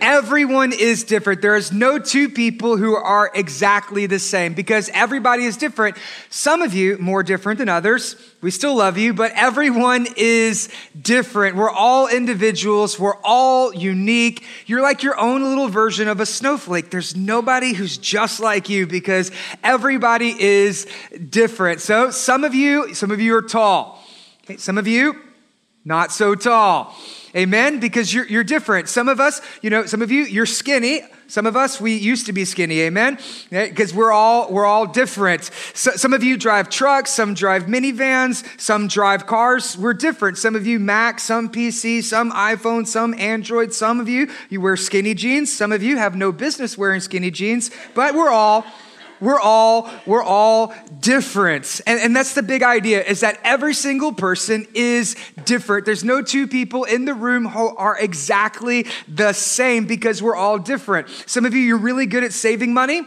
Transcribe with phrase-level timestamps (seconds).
[0.00, 1.42] Everyone is different.
[1.42, 5.96] There is no two people who are exactly the same because everybody is different.
[6.30, 8.16] Some of you more different than others.
[8.40, 10.68] We still love you, but everyone is
[11.00, 11.56] different.
[11.56, 12.98] We're all individuals.
[12.98, 14.44] We're all unique.
[14.66, 16.90] You're like your own little version of a snowflake.
[16.90, 19.30] There's nobody who's just like you because
[19.62, 20.86] everybody is
[21.30, 21.80] different.
[21.80, 24.04] So some of you, some of you are tall.
[24.44, 25.20] Okay, some of you,
[25.88, 26.94] not so tall.
[27.34, 27.80] Amen?
[27.80, 28.88] Because you're, you're different.
[28.88, 31.00] Some of us, you know, some of you, you're skinny.
[31.28, 33.18] Some of us, we used to be skinny, amen?
[33.50, 35.50] Eh, because we're all, we're all different.
[35.74, 39.76] So, some of you drive trucks, some drive minivans, some drive cars.
[39.76, 40.38] We're different.
[40.38, 43.74] Some of you Mac, some PC, some iPhone, some Android.
[43.74, 45.52] Some of you, you wear skinny jeans.
[45.52, 48.64] Some of you have no business wearing skinny jeans, but we're all
[49.20, 51.80] we're all we're all different.
[51.86, 55.84] And, and that's the big idea is that every single person is different.
[55.84, 60.58] There's no two people in the room who are exactly the same because we're all
[60.58, 61.08] different.
[61.26, 63.02] Some of you you're really good at saving money.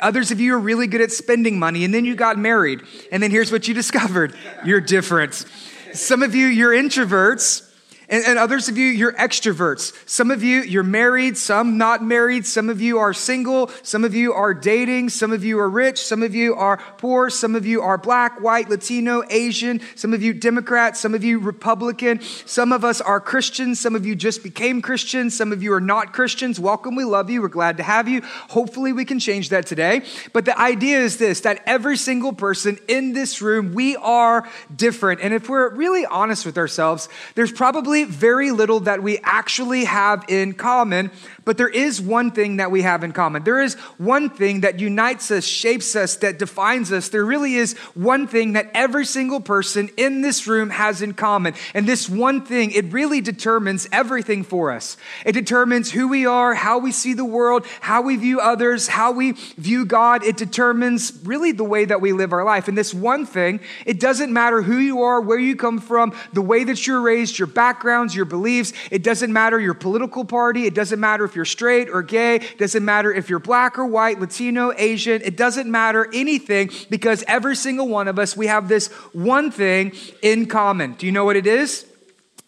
[0.00, 3.20] Others of you are really good at spending money, and then you got married, and
[3.20, 4.34] then here's what you discovered.
[4.64, 5.44] You're different.
[5.92, 7.68] Some of you, you're introverts,
[8.12, 9.94] and, and, others of you, you're extroverts.
[10.06, 12.44] Some of you, you're married, some not married.
[12.44, 13.70] Some of you are single.
[13.82, 15.08] Some of you are dating.
[15.08, 15.98] Some of you are rich.
[15.98, 17.30] Some of you are poor.
[17.30, 19.80] Some of you are black, white, Latino, Asian.
[19.94, 20.94] Some of you Democrat.
[20.94, 22.20] Some of you Republican.
[22.20, 23.80] Some of us are Christians.
[23.80, 25.34] Some of you just became Christians.
[25.34, 26.60] Some of you are not Christians.
[26.60, 26.94] Welcome.
[26.96, 27.40] We love you.
[27.40, 28.20] We're glad to have you.
[28.50, 30.02] Hopefully, we can change that today.
[30.34, 34.46] But the idea is this that every single person in this room, we are
[34.76, 35.22] different.
[35.22, 40.24] And if we're really honest with ourselves, there's probably very little that we actually have
[40.28, 41.10] in common,
[41.44, 43.42] but there is one thing that we have in common.
[43.44, 47.08] There is one thing that unites us, shapes us, that defines us.
[47.08, 51.54] There really is one thing that every single person in this room has in common.
[51.74, 54.96] And this one thing, it really determines everything for us.
[55.26, 59.12] It determines who we are, how we see the world, how we view others, how
[59.12, 60.24] we view God.
[60.24, 62.68] It determines really the way that we live our life.
[62.68, 66.42] And this one thing, it doesn't matter who you are, where you come from, the
[66.42, 68.72] way that you're raised, your backgrounds, your beliefs.
[68.90, 70.66] It doesn't matter your political party.
[70.66, 72.36] It doesn't matter if you're straight or gay.
[72.36, 75.22] It doesn't matter if you're black or white, Latino, Asian.
[75.22, 79.92] It doesn't matter anything because every single one of us, we have this one thing
[80.20, 80.92] in common.
[80.92, 81.86] Do you know what it is?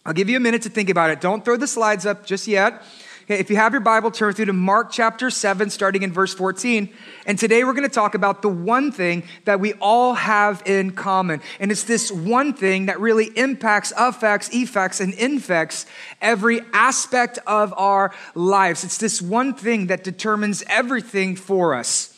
[0.05, 1.23] I'll give you a minute to think about it.
[1.23, 2.83] Don't throw the slides up just yet.
[3.25, 6.35] Okay, if you have your Bible, turn through to Mark chapter 7, starting in verse
[6.35, 6.91] 14.
[7.25, 10.91] And today we're going to talk about the one thing that we all have in
[10.91, 11.41] common.
[11.59, 15.87] And it's this one thing that really impacts, affects, effects, and infects
[16.21, 18.85] every aspect of our lives.
[18.85, 22.14] It's this one thing that determines everything for us.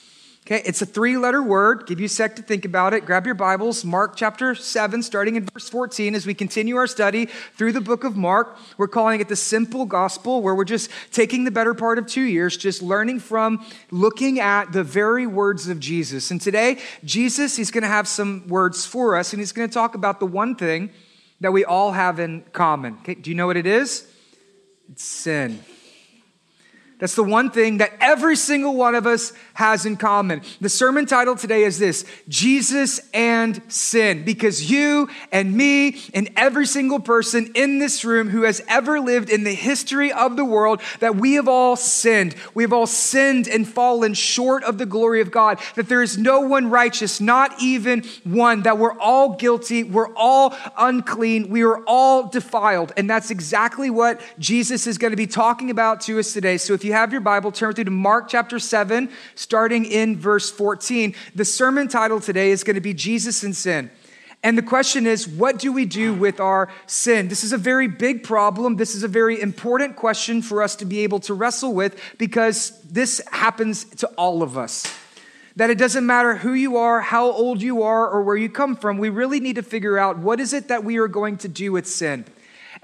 [0.47, 1.89] Okay, it's a three letter word.
[1.89, 3.05] Give you a sec to think about it.
[3.05, 7.27] Grab your Bibles, Mark chapter 7, starting in verse 14, as we continue our study
[7.57, 8.57] through the book of Mark.
[8.79, 12.23] We're calling it the simple gospel, where we're just taking the better part of two
[12.23, 16.31] years, just learning from, looking at the very words of Jesus.
[16.31, 19.75] And today, Jesus, he's going to have some words for us, and he's going to
[19.75, 20.91] talk about the one thing
[21.41, 22.99] that we all have in common.
[23.01, 24.09] Okay, do you know what it is?
[24.93, 25.59] It's sin.
[26.99, 30.41] That's the one thing that every single one of us has in common.
[30.63, 36.65] The sermon title today is this Jesus and Sin, because you and me and every
[36.65, 40.81] single person in this room who has ever lived in the history of the world,
[41.01, 42.35] that we have all sinned.
[42.55, 46.17] We have all sinned and fallen short of the glory of God, that there is
[46.17, 51.83] no one righteous, not even one, that we're all guilty, we're all unclean, we are
[51.87, 52.93] all defiled.
[52.97, 56.57] And that's exactly what Jesus is going to be talking about to us today.
[56.57, 60.51] So if you have your Bible, turn through to Mark chapter 7, starting in verse
[60.51, 61.15] 14.
[61.35, 63.91] The sermon title today is going to be Jesus and Sin.
[64.43, 67.27] And the question is, what do we do with our sin?
[67.27, 68.77] This is a very big problem.
[68.77, 72.81] This is a very important question for us to be able to wrestle with because
[72.83, 74.87] this happens to all of us.
[75.57, 78.77] That it doesn't matter who you are, how old you are, or where you come
[78.77, 81.49] from, we really need to figure out what is it that we are going to
[81.49, 82.25] do with sin.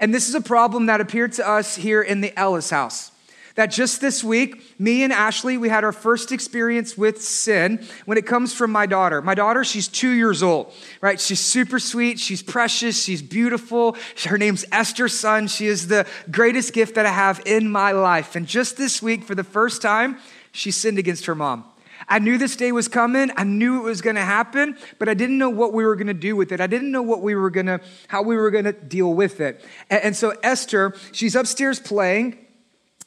[0.01, 3.12] And this is a problem that appeared to us here in the Ellis house.
[3.55, 8.17] That just this week, me and Ashley, we had our first experience with sin when
[8.17, 9.21] it comes from my daughter.
[9.21, 11.21] My daughter, she's two years old, right?
[11.21, 12.19] She's super sweet.
[12.19, 13.03] She's precious.
[13.03, 13.95] She's beautiful.
[14.25, 15.49] Her name's Esther Sun.
[15.49, 18.35] She is the greatest gift that I have in my life.
[18.35, 20.17] And just this week, for the first time,
[20.51, 21.63] she sinned against her mom.
[22.07, 23.31] I knew this day was coming.
[23.37, 26.07] I knew it was going to happen, but I didn't know what we were going
[26.07, 26.59] to do with it.
[26.59, 29.39] I didn't know what we were going to, how we were going to deal with
[29.39, 29.63] it.
[29.89, 32.42] And, and, so Esther, she's upstairs playing.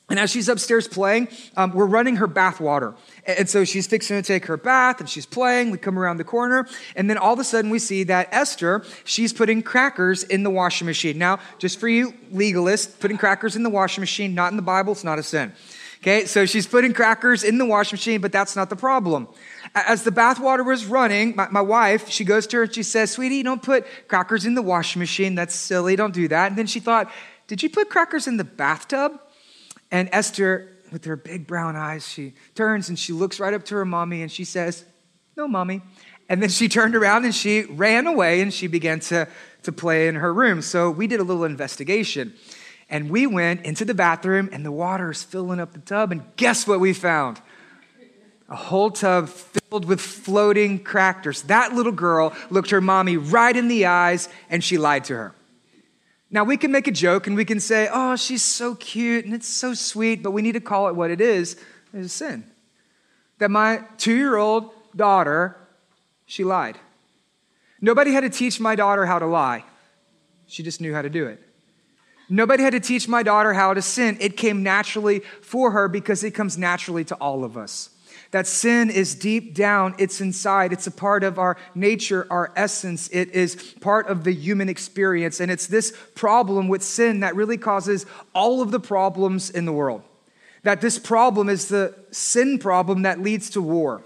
[0.09, 2.95] And as she's upstairs playing, um, we're running her bath water.
[3.27, 5.73] And so she's fixing to take her bath and she's playing.
[5.73, 6.69] We come around the corner.
[6.95, 10.51] And then all of a sudden we see that Esther, she's putting crackers in the
[10.51, 11.19] washing machine.
[11.19, 14.93] Now, just for you legalists, putting crackers in the washing machine, not in the Bible,
[14.93, 15.53] it's not a sin.
[16.03, 19.27] Okay, so she's putting crackers in the washing machine, but that's not the problem.
[19.75, 23.11] As the bathwater was running, my, my, wife, she goes to her and she says,
[23.11, 25.35] Sweetie, don't put crackers in the washing machine.
[25.35, 25.97] That's silly.
[25.97, 26.49] Don't do that.
[26.49, 27.11] And then she thought,
[27.49, 29.21] Did you put crackers in the bathtub?
[29.97, 33.77] And Esther, with her big brown eyes, she turns and she looks right up to
[33.77, 34.85] her mommy and she says,
[35.39, 35.81] No, mommy.
[36.29, 39.27] And then she turned around and she ran away and she began to,
[39.63, 40.61] to play in her room.
[40.61, 42.35] So we did a little investigation.
[42.91, 46.13] And we went into the bathroom and the water is filling up the tub.
[46.13, 47.41] And guess what we found?
[48.51, 51.41] A whole tub filled with floating crackers.
[51.45, 55.35] That little girl looked her mommy right in the eyes and she lied to her.
[56.37, 59.33] Now, we can make a joke and we can say, oh, she's so cute and
[59.33, 61.57] it's so sweet, but we need to call it what it is.
[61.95, 62.45] It's a sin.
[63.39, 65.57] That my two year old daughter,
[66.27, 66.77] she lied.
[67.81, 69.65] Nobody had to teach my daughter how to lie,
[70.47, 71.41] she just knew how to do it.
[72.29, 74.19] Nobody had to teach my daughter how to sin.
[74.21, 77.89] It came naturally for her because it comes naturally to all of us.
[78.33, 83.09] That sin is deep down, it's inside, it's a part of our nature, our essence,
[83.13, 85.41] it is part of the human experience.
[85.41, 89.73] And it's this problem with sin that really causes all of the problems in the
[89.73, 90.03] world.
[90.65, 94.03] That this problem is the sin problem that leads to war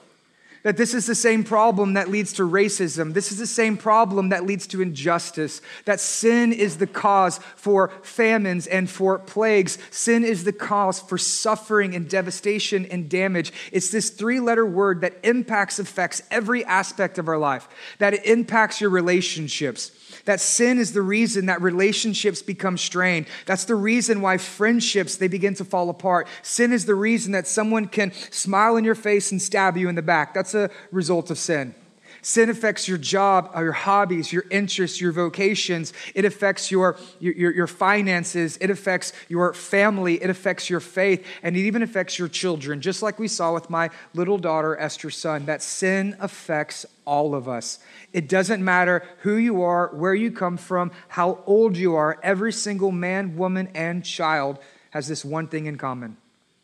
[0.62, 3.14] that this is the same problem that leads to racism.
[3.14, 5.62] This is the same problem that leads to injustice.
[5.84, 9.78] That sin is the cause for famines and for plagues.
[9.90, 13.52] Sin is the cause for suffering and devastation and damage.
[13.72, 17.68] It's this three letter word that impacts, affects every aspect of our life,
[17.98, 19.92] that it impacts your relationships
[20.24, 23.26] that sin is the reason that relationships become strained.
[23.46, 26.28] That's the reason why friendships they begin to fall apart.
[26.42, 29.94] Sin is the reason that someone can smile in your face and stab you in
[29.94, 30.34] the back.
[30.34, 31.74] That's a result of sin.
[32.22, 35.92] Sin affects your job, uh, your hobbies, your interests, your vocations.
[36.14, 38.58] It affects your, your, your, finances.
[38.60, 40.22] It affects your family.
[40.22, 41.26] It affects your faith.
[41.42, 42.80] And it even affects your children.
[42.80, 47.48] Just like we saw with my little daughter, Esther's son, that sin affects all of
[47.48, 47.78] us.
[48.12, 52.18] It doesn't matter who you are, where you come from, how old you are.
[52.22, 54.58] Every single man, woman, and child
[54.90, 56.16] has this one thing in common,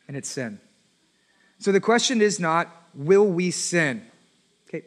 [0.07, 0.61] and it's sin.
[1.59, 4.03] So the question is not, will we sin?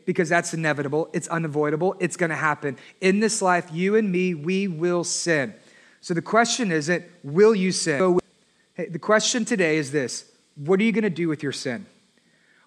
[0.05, 2.77] Because that's inevitable, it's unavoidable, it's going to happen.
[3.01, 5.53] In this life, you and me, we will sin.
[6.01, 8.19] So the question isn't, will you sin?
[8.75, 11.85] Hey, the question today is this What are you going to do with your sin?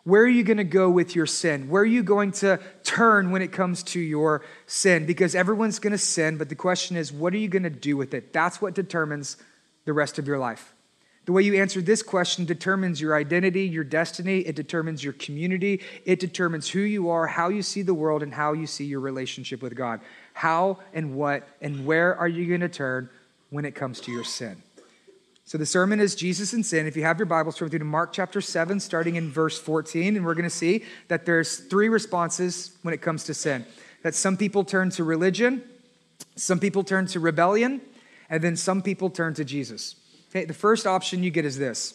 [0.05, 1.69] Where are you going to go with your sin?
[1.69, 5.07] Where are you going to turn when it comes to your sin?
[5.07, 7.97] Because everyone's going to sin, but the question is, what are you going to do
[7.97, 8.33] with it?
[8.33, 9.37] That's what determines
[9.85, 10.72] the rest of your life.
[11.25, 15.81] The way you answer this question determines your identity, your destiny, it determines your community,
[16.05, 18.99] it determines who you are, how you see the world, and how you see your
[18.99, 20.01] relationship with God.
[20.35, 23.09] How and what and where are you going to turn
[23.51, 24.63] when it comes to your sin?
[25.45, 26.87] So the sermon is Jesus and sin.
[26.87, 30.25] If you have your Bibles, turn to Mark chapter 7, starting in verse 14, and
[30.25, 33.67] we're going to see that there's three responses when it comes to sin.
[34.03, 35.63] That some people turn to religion,
[36.35, 37.81] some people turn to rebellion,
[38.31, 39.97] and then some people turn to Jesus.
[40.33, 41.93] Okay, the first option you get is this.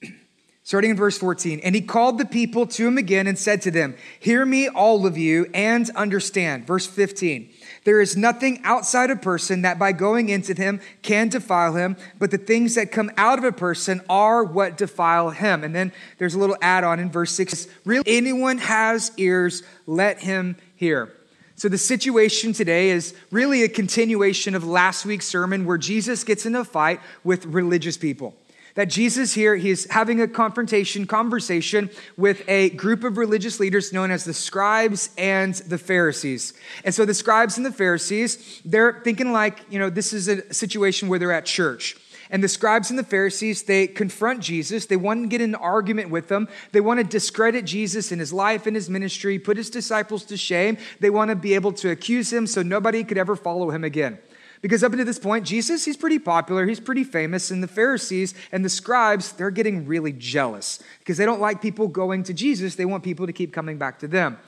[0.62, 3.72] Starting in verse 14, and he called the people to him again and said to
[3.72, 6.64] them, Hear me, all of you, and understand.
[6.64, 7.50] Verse 15,
[7.82, 12.30] there is nothing outside a person that by going into him can defile him, but
[12.30, 15.64] the things that come out of a person are what defile him.
[15.64, 20.20] And then there's a little add on in verse 6 Really, anyone has ears, let
[20.20, 21.12] him hear.
[21.56, 26.46] So, the situation today is really a continuation of last week's sermon where Jesus gets
[26.46, 28.34] in a fight with religious people.
[28.74, 34.10] That Jesus here, he's having a confrontation, conversation with a group of religious leaders known
[34.10, 36.54] as the scribes and the Pharisees.
[36.84, 40.52] And so the scribes and the Pharisees, they're thinking like, you know, this is a
[40.52, 41.96] situation where they're at church.
[42.30, 44.86] And the scribes and the Pharisees, they confront Jesus.
[44.86, 46.48] They want to get an argument with him.
[46.72, 50.36] They want to discredit Jesus and his life and his ministry, put his disciples to
[50.36, 50.78] shame.
[51.00, 54.18] They want to be able to accuse him so nobody could ever follow him again.
[54.64, 58.32] Because up until this point, Jesus, he's pretty popular, he's pretty famous, and the Pharisees
[58.50, 62.74] and the scribes, they're getting really jealous because they don't like people going to Jesus.
[62.74, 64.38] They want people to keep coming back to them.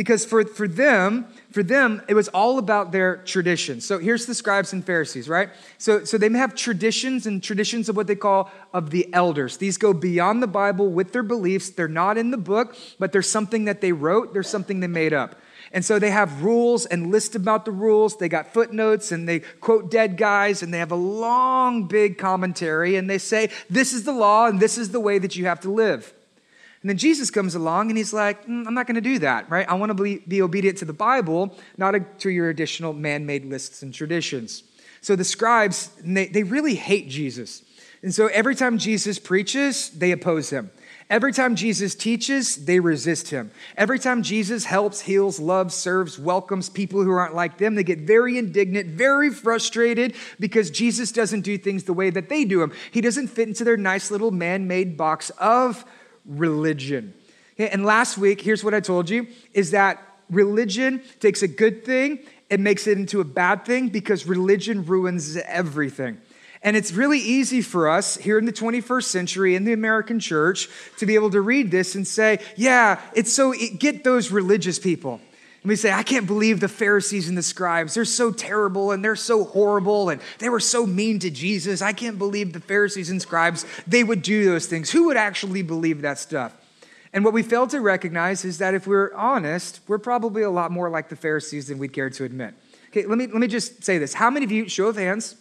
[0.00, 3.84] Because for, for them, for them, it was all about their traditions.
[3.84, 5.50] So here's the scribes and Pharisees, right?
[5.76, 9.58] So, so they may have traditions and traditions of what they call of the elders.
[9.58, 11.68] These go beyond the Bible with their beliefs.
[11.68, 15.12] They're not in the book, but there's something that they wrote, there's something they made
[15.12, 15.38] up.
[15.70, 18.16] And so they have rules and list about the rules.
[18.16, 22.96] They got footnotes and they quote dead guys and they have a long, big commentary
[22.96, 25.60] and they say, this is the law and this is the way that you have
[25.60, 26.14] to live.
[26.82, 29.50] And then Jesus comes along and he's like, mm, I'm not going to do that,
[29.50, 29.68] right?
[29.68, 33.26] I want to be, be obedient to the Bible, not a, to your additional man
[33.26, 34.62] made lists and traditions.
[35.02, 37.62] So the scribes, they, they really hate Jesus.
[38.02, 40.70] And so every time Jesus preaches, they oppose him.
[41.10, 43.50] Every time Jesus teaches, they resist him.
[43.76, 47.98] Every time Jesus helps, heals, loves, serves, welcomes people who aren't like them, they get
[47.98, 52.72] very indignant, very frustrated because Jesus doesn't do things the way that they do them.
[52.92, 55.84] He doesn't fit into their nice little man made box of
[56.24, 57.14] religion.
[57.54, 61.84] Okay, and last week, here's what I told you is that religion takes a good
[61.84, 66.18] thing and makes it into a bad thing because religion ruins everything.
[66.62, 70.68] And it's really easy for us here in the 21st century in the American church
[70.98, 75.20] to be able to read this and say, yeah, it's so, get those religious people.
[75.62, 77.94] And we say, I can't believe the Pharisees and the scribes.
[77.94, 81.82] They're so terrible and they're so horrible and they were so mean to Jesus.
[81.82, 84.90] I can't believe the Pharisees and scribes, they would do those things.
[84.90, 86.54] Who would actually believe that stuff?
[87.12, 90.70] And what we fail to recognize is that if we're honest, we're probably a lot
[90.70, 92.54] more like the Pharisees than we'd care to admit.
[92.88, 94.14] Okay, let me, let me just say this.
[94.14, 95.36] How many of you, show of hands,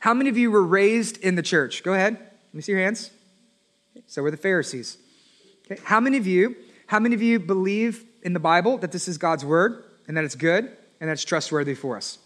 [0.00, 1.82] how many of you were raised in the church?
[1.82, 2.14] Go ahead.
[2.14, 3.10] Let me see your hands.
[4.06, 4.96] So were the Pharisees.
[5.66, 5.80] Okay.
[5.84, 9.18] How many of you, how many of you believe in the Bible that this is
[9.18, 10.64] God's word and that it's good
[11.00, 12.18] and that it's trustworthy for us?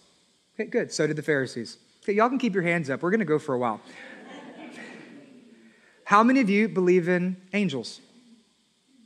[0.55, 0.93] Okay, good.
[0.93, 1.79] So did the Pharisees.
[2.03, 3.03] Okay, y'all can keep your hands up.
[3.03, 3.81] We're going to go for a while.
[6.05, 8.01] How many of you believe in angels?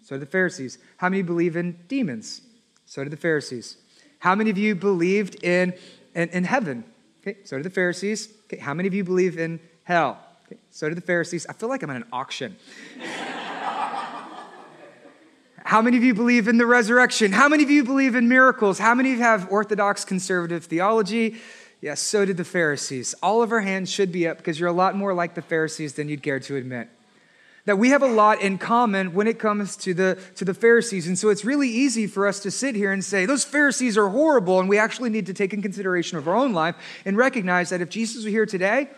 [0.03, 0.79] So did the Pharisees.
[0.97, 2.43] How many believe in demons?
[2.85, 3.77] So did the Pharisees.
[4.19, 5.73] How many of you believed in,
[6.15, 6.85] in, in heaven?
[7.21, 8.29] Okay, so did the Pharisees.
[8.45, 10.19] Okay, how many of you believe in hell?
[10.47, 11.47] Okay, so did the Pharisees.
[11.49, 12.57] I feel like I'm at an auction.
[15.71, 17.31] How many of you believe in the resurrection?
[17.31, 18.81] How many of you believe in miracles?
[18.81, 21.37] How many of you have Orthodox conservative theology?
[21.81, 23.15] Yes, so did the Pharisees.
[23.23, 25.93] All of our hands should be up because you're a lot more like the Pharisees
[25.93, 26.89] than you'd care to admit.
[27.67, 31.07] That we have a lot in common when it comes to the, to the Pharisees.
[31.07, 34.09] And so it's really easy for us to sit here and say, those Pharisees are
[34.09, 34.59] horrible.
[34.59, 36.75] And we actually need to take in consideration of our own life
[37.05, 38.91] and recognize that if Jesus were here today,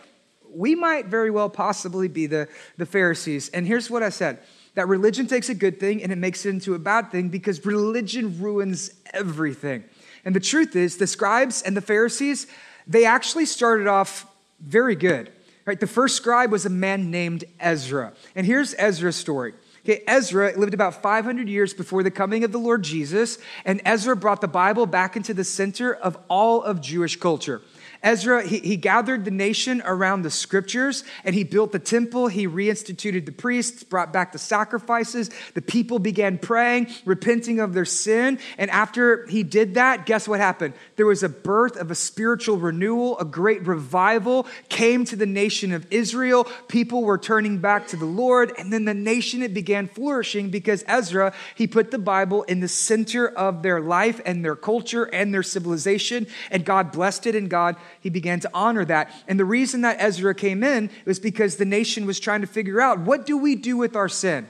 [0.51, 3.49] we might very well possibly be the, the Pharisees.
[3.49, 4.39] And here's what I said
[4.75, 7.65] that religion takes a good thing and it makes it into a bad thing because
[7.65, 9.83] religion ruins everything.
[10.25, 12.47] And the truth is, the scribes and the Pharisees,
[12.87, 14.25] they actually started off
[14.59, 15.31] very good.
[15.65, 15.79] Right?
[15.79, 18.13] The first scribe was a man named Ezra.
[18.35, 19.53] And here's Ezra's story.
[19.85, 24.15] Okay, Ezra lived about 500 years before the coming of the Lord Jesus, and Ezra
[24.15, 27.61] brought the Bible back into the center of all of Jewish culture.
[28.03, 32.27] Ezra, he, he gathered the nation around the scriptures and he built the temple.
[32.27, 35.29] He reinstituted the priests, brought back the sacrifices.
[35.53, 38.39] The people began praying, repenting of their sin.
[38.57, 40.73] And after he did that, guess what happened?
[40.97, 45.71] There was a birth of a spiritual renewal, a great revival came to the nation
[45.71, 46.45] of Israel.
[46.67, 48.51] People were turning back to the Lord.
[48.57, 52.67] And then the nation, it began flourishing because Ezra, he put the Bible in the
[52.67, 56.27] center of their life and their culture and their civilization.
[56.51, 59.09] And God blessed it and God he began to honor that.
[59.29, 62.81] And the reason that Ezra came in was because the nation was trying to figure
[62.81, 64.45] out what do we do with our sin?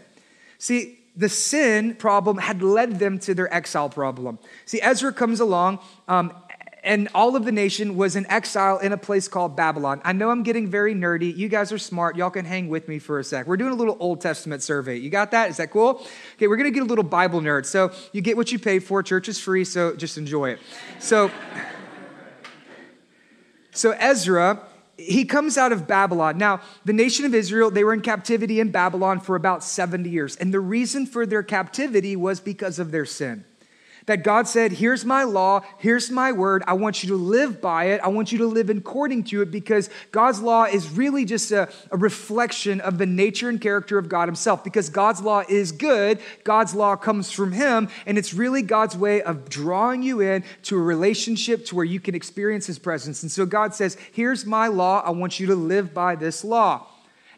[0.57, 4.39] See, the sin problem had led them to their exile problem.
[4.65, 6.33] See, Ezra comes along, um,
[6.83, 10.01] and all of the nation was in exile in a place called Babylon.
[10.03, 11.36] I know I'm getting very nerdy.
[11.36, 12.17] You guys are smart.
[12.17, 13.45] Y'all can hang with me for a sec.
[13.45, 14.98] We're doing a little Old Testament survey.
[14.98, 15.51] You got that?
[15.51, 16.05] Is that cool?
[16.36, 17.67] Okay, we're going to get a little Bible nerd.
[17.67, 19.03] So you get what you pay for.
[19.03, 20.60] Church is free, so just enjoy it.
[21.00, 21.29] So.
[23.74, 24.62] So Ezra,
[24.98, 26.38] he comes out of Babylon.
[26.38, 30.36] Now, the nation of Israel, they were in captivity in Babylon for about 70 years.
[30.36, 33.46] And the reason for their captivity was because of their sin.
[34.05, 36.63] That God said, Here's my law, here's my word.
[36.67, 38.01] I want you to live by it.
[38.01, 41.69] I want you to live according to it because God's law is really just a,
[41.89, 44.63] a, reflection of the nature and character of God Himself.
[44.63, 49.22] Because God's law is good, God's law comes from Him, and it's really God's way
[49.22, 53.24] of drawing you in to a relationship to where you can experience His presence.
[53.24, 55.01] And so God says, Here's my law.
[55.05, 56.88] I want you to live by this law.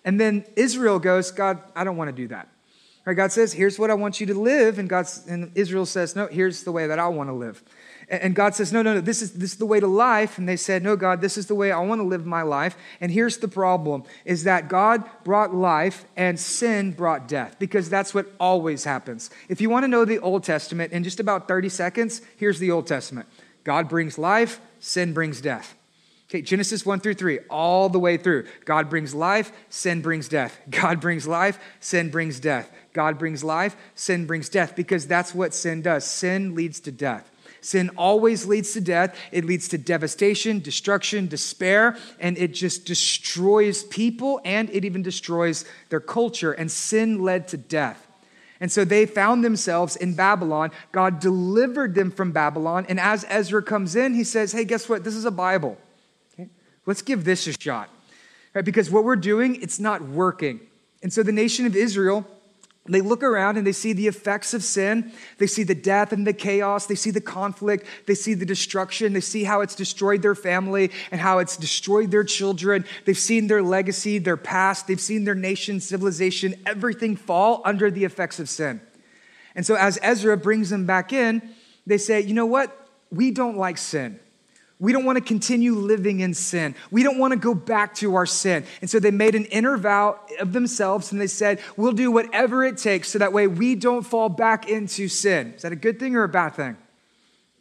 [0.04, 2.48] And then Israel goes, God, I don't want to do that.
[3.06, 4.80] Right, God says, here's what I want you to live.
[4.80, 7.64] And, God's, and Israel says, no, here's the way that I want to live.
[8.10, 10.38] And God says, No, no, no, this is, this is the way to life.
[10.38, 12.78] And they said, No, God, this is the way I want to live my life.
[13.02, 18.14] And here's the problem is that God brought life and sin brought death, because that's
[18.14, 19.30] what always happens.
[19.50, 22.72] If you want to know the Old Testament in just about 30 seconds, here's the
[22.72, 23.28] Old Testament
[23.64, 25.76] God brings life, sin brings death.
[26.30, 28.48] Okay, Genesis 1 through 3, all the way through.
[28.66, 30.60] God brings life, sin brings death.
[30.70, 32.72] God brings life, sin brings death.
[32.96, 36.06] God brings life, sin brings death, because that's what sin does.
[36.06, 37.30] Sin leads to death.
[37.60, 39.18] Sin always leads to death.
[39.34, 45.66] It leads to devastation, destruction, despair, and it just destroys people and it even destroys
[45.90, 46.54] their culture.
[46.54, 48.08] And sin led to death.
[48.62, 50.72] And so they found themselves in Babylon.
[50.94, 52.86] God delivered them from Babylon.
[52.88, 55.04] And as Ezra comes in, he says, Hey, guess what?
[55.04, 55.78] This is a Bible.
[56.34, 56.50] Okay?
[56.86, 57.90] Let's give this a shot.
[58.54, 58.64] Right?
[58.64, 60.62] Because what we're doing, it's not working.
[61.04, 62.26] And so the nation of Israel
[62.94, 65.12] they look around and they see the effects of sin.
[65.40, 66.86] They see the death and the chaos.
[66.86, 67.88] They see the conflict.
[68.06, 69.14] They see the destruction.
[69.14, 72.86] They see how it's destroyed their family and how it's destroyed their children.
[73.06, 74.86] They've seen their legacy, their past.
[74.86, 78.82] They've seen their nation, civilization, everything fall under the effects of sin.
[79.56, 81.42] And so as Ezra brings them back in,
[81.88, 82.88] they say, you know what?
[83.10, 84.20] We don't like sin.
[84.86, 86.76] We don't want to continue living in sin.
[86.92, 88.66] We don't want to go back to our sin.
[88.82, 92.64] And so they made an inner vow of themselves and they said, We'll do whatever
[92.64, 95.54] it takes so that way we don't fall back into sin.
[95.56, 96.78] Is that a good thing or a bad thing?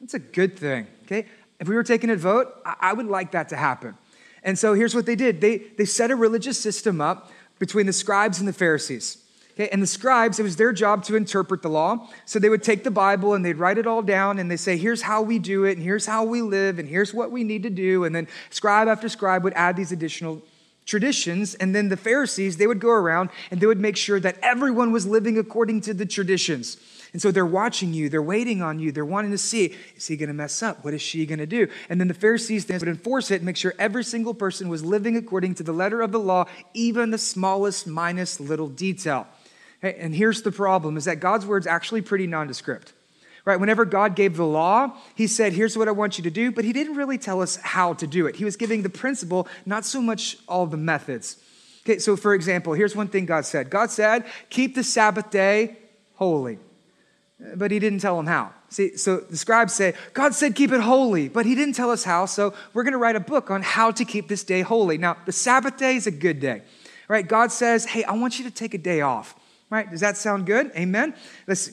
[0.03, 1.25] It's a good thing, okay?
[1.59, 3.97] If we were taking a vote, I would like that to happen.
[4.43, 7.95] And so here's what they did they, they set a religious system up between the
[7.95, 9.24] scribes and the Pharisees.
[9.55, 12.09] Okay, and the scribes, it was their job to interpret the law.
[12.25, 14.77] So they would take the Bible and they'd write it all down and they say,
[14.77, 17.63] here's how we do it, and here's how we live, and here's what we need
[17.63, 18.03] to do.
[18.03, 20.43] And then scribe after scribe would add these additional
[20.87, 21.55] traditions.
[21.55, 24.91] And then the Pharisees, they would go around and they would make sure that everyone
[24.91, 26.77] was living according to the traditions.
[27.13, 30.17] And so they're watching you, they're waiting on you, they're wanting to see, is he
[30.17, 30.85] going to mess up?
[30.85, 31.69] What is she going to do?
[31.89, 35.17] And then the Pharisees would enforce it and make sure every single person was living
[35.17, 39.29] according to the letter of the law, even the smallest, minus little detail.
[39.85, 42.93] And here's the problem is that God's word's actually pretty nondescript.
[43.45, 43.61] Right?
[43.61, 46.65] Whenever God gave the law, he said, "Here's what I want you to do," but
[46.65, 48.37] he didn't really tell us how to do it.
[48.37, 51.37] He was giving the principle, not so much all the methods.
[51.85, 53.69] Okay, so for example, here's one thing God said.
[53.69, 55.77] God said, "Keep the Sabbath day
[56.15, 56.59] holy."
[57.55, 58.53] But he didn't tell them how.
[58.71, 62.05] See, so the scribes say, God said keep it holy, but he didn't tell us
[62.05, 64.97] how, so we're going to write a book on how to keep this day holy.
[64.97, 66.63] Now, the Sabbath day is a good day.
[67.09, 67.29] Right?
[67.29, 69.35] God says, "Hey, I want you to take a day off."
[69.71, 69.91] Right?
[69.91, 70.71] Does that sound good?
[70.77, 71.15] Amen.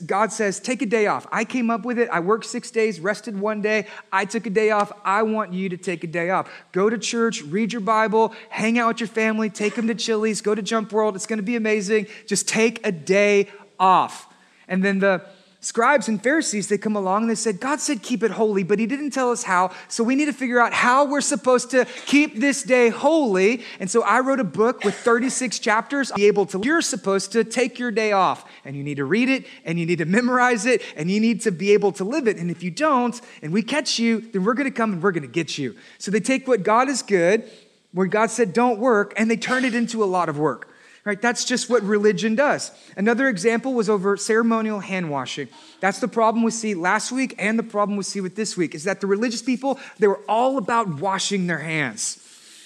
[0.06, 1.26] God says, take a day off.
[1.30, 2.08] I came up with it.
[2.10, 3.86] I worked six days, rested one day.
[4.10, 4.90] I took a day off.
[5.04, 6.50] I want you to take a day off.
[6.72, 10.40] Go to church, read your Bible, hang out with your family, take them to Chili's,
[10.40, 11.14] go to Jump World.
[11.14, 12.08] It's going to be amazing.
[12.26, 14.26] Just take a day off.
[14.66, 15.24] And then the
[15.62, 18.78] scribes and Pharisees, they come along and they said, God said keep it holy, but
[18.78, 19.72] he didn't tell us how.
[19.88, 23.62] So we need to figure out how we're supposed to keep this day holy.
[23.80, 26.12] And so I wrote a book with 36 chapters.
[26.12, 29.28] Be able to, you're supposed to take your day off and you need to read
[29.28, 32.26] it and you need to memorize it and you need to be able to live
[32.26, 32.36] it.
[32.36, 35.12] And if you don't, and we catch you, then we're going to come and we're
[35.12, 35.76] going to get you.
[35.98, 37.48] So they take what God is good,
[37.92, 40.71] where God said don't work, and they turn it into a lot of work
[41.04, 41.20] right?
[41.20, 42.70] That's just what religion does.
[42.96, 45.48] Another example was over ceremonial hand washing.
[45.80, 48.74] That's the problem we see last week and the problem we see with this week
[48.74, 52.18] is that the religious people, they were all about washing their hands.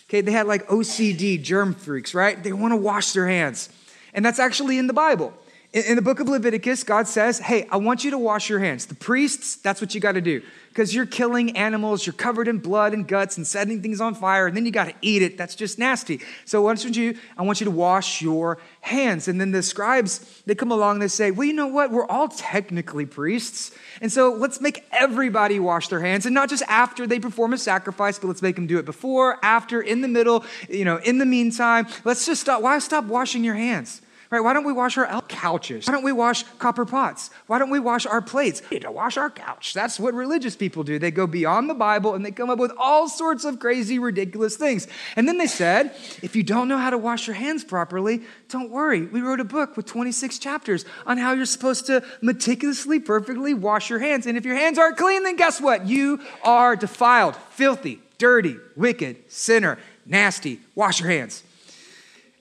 [0.08, 2.42] Okay, they had like OCD, germ freaks, right?
[2.42, 3.70] They want to wash their hands.
[4.14, 5.32] And that's actually in the Bible.
[5.76, 8.86] In, the book of Leviticus, God says, Hey, I want you to wash your hands.
[8.86, 12.58] The priests, that's what you got to do because you're killing animals, you're covered in
[12.58, 15.36] blood and guts and setting things on fire, and then you got to eat it.
[15.36, 16.20] That's just nasty.
[16.46, 19.28] So what you, I want you to wash your hands.
[19.28, 21.90] And then the scribes, they come along and they say, well, you know what?
[21.90, 23.70] We're all technically priests.
[24.00, 27.58] And so let's make everybody wash their hands, and not just after they perform a
[27.58, 31.18] sacrifice, but let's make them do it before, after, in the middle, you know, in
[31.18, 31.86] the meantime.
[32.04, 32.62] Let's just stop.
[32.62, 34.00] Why stop washing your hands?
[34.30, 34.40] Right?
[34.40, 35.86] Why don't we wash our couches?
[35.86, 37.30] Why don't we wash copper pots?
[37.46, 38.60] Why don't we wash our plates?
[38.70, 39.72] We need to wash our couch.
[39.72, 40.98] That's what religious people do.
[40.98, 44.56] They go beyond the Bible and they come up with all sorts of crazy, ridiculous
[44.56, 44.88] things.
[45.14, 48.70] And then they said, if you don't know how to wash your hands properly, don't
[48.70, 49.06] worry.
[49.06, 53.90] We wrote a book with 26 chapters on how you're supposed to meticulously, perfectly wash
[53.90, 54.26] your hands.
[54.26, 55.86] And if your hands aren't clean, then guess what?
[55.86, 60.60] You are defiled, filthy, dirty, wicked, sinner, nasty.
[60.74, 61.42] Wash your hands.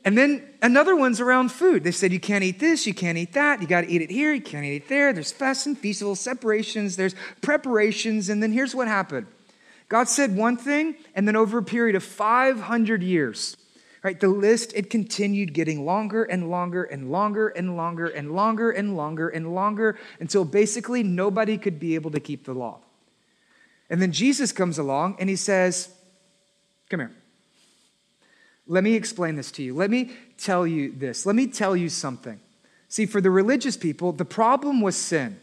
[0.05, 1.83] And then another one's around food.
[1.83, 4.11] They said you can't eat this, you can't eat that, you got to eat it
[4.11, 5.11] here, you can't eat it there.
[5.11, 8.29] There's fasts and festivals, separations, there's preparations.
[8.29, 9.25] And then here's what happened
[9.89, 13.57] God said one thing, and then over a period of 500 years,
[14.03, 18.69] right, the list, it continued getting longer and longer and longer and longer and longer
[18.69, 22.79] and longer and longer until basically nobody could be able to keep the law.
[23.89, 25.89] And then Jesus comes along and he says,
[26.91, 27.11] Come here.
[28.67, 29.75] Let me explain this to you.
[29.75, 31.25] Let me tell you this.
[31.25, 32.39] Let me tell you something.
[32.89, 35.39] See, for the religious people, the problem was sin.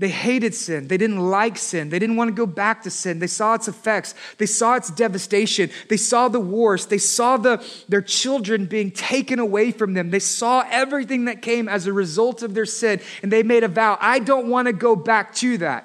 [0.00, 0.88] They hated sin.
[0.88, 1.90] They didn't like sin.
[1.90, 3.18] They didn't want to go back to sin.
[3.18, 4.14] They saw its effects.
[4.38, 5.68] They saw its devastation.
[5.90, 6.86] They saw the wars.
[6.86, 10.10] They saw the, their children being taken away from them.
[10.10, 13.02] They saw everything that came as a result of their sin.
[13.22, 15.84] And they made a vow I don't want to go back to that.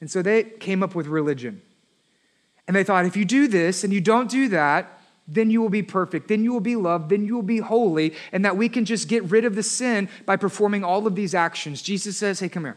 [0.00, 1.62] And so they came up with religion.
[2.66, 5.70] And they thought if you do this and you don't do that, then you will
[5.70, 6.28] be perfect.
[6.28, 7.10] Then you will be loved.
[7.10, 8.14] Then you will be holy.
[8.32, 11.34] And that we can just get rid of the sin by performing all of these
[11.34, 11.80] actions.
[11.82, 12.76] Jesus says, Hey, come here.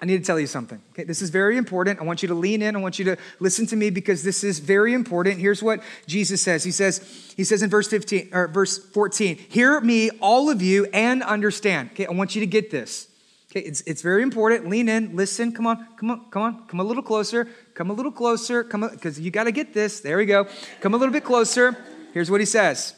[0.00, 0.82] I need to tell you something.
[0.90, 2.00] Okay, this is very important.
[2.00, 2.74] I want you to lean in.
[2.76, 5.38] I want you to listen to me because this is very important.
[5.38, 6.64] Here's what Jesus says.
[6.64, 10.86] He says, he says in verse 15 or verse 14, hear me, all of you,
[10.92, 11.90] and understand.
[11.92, 13.08] Okay, I want you to get this.
[13.50, 14.68] Okay, it's, it's very important.
[14.68, 15.52] Lean in, listen.
[15.52, 17.48] Come on, come on, come on, come a little closer.
[17.74, 18.64] Come a little closer.
[18.64, 20.00] Come because you got to get this.
[20.00, 20.46] There we go.
[20.80, 21.76] Come a little bit closer.
[22.12, 22.94] Here's what he says.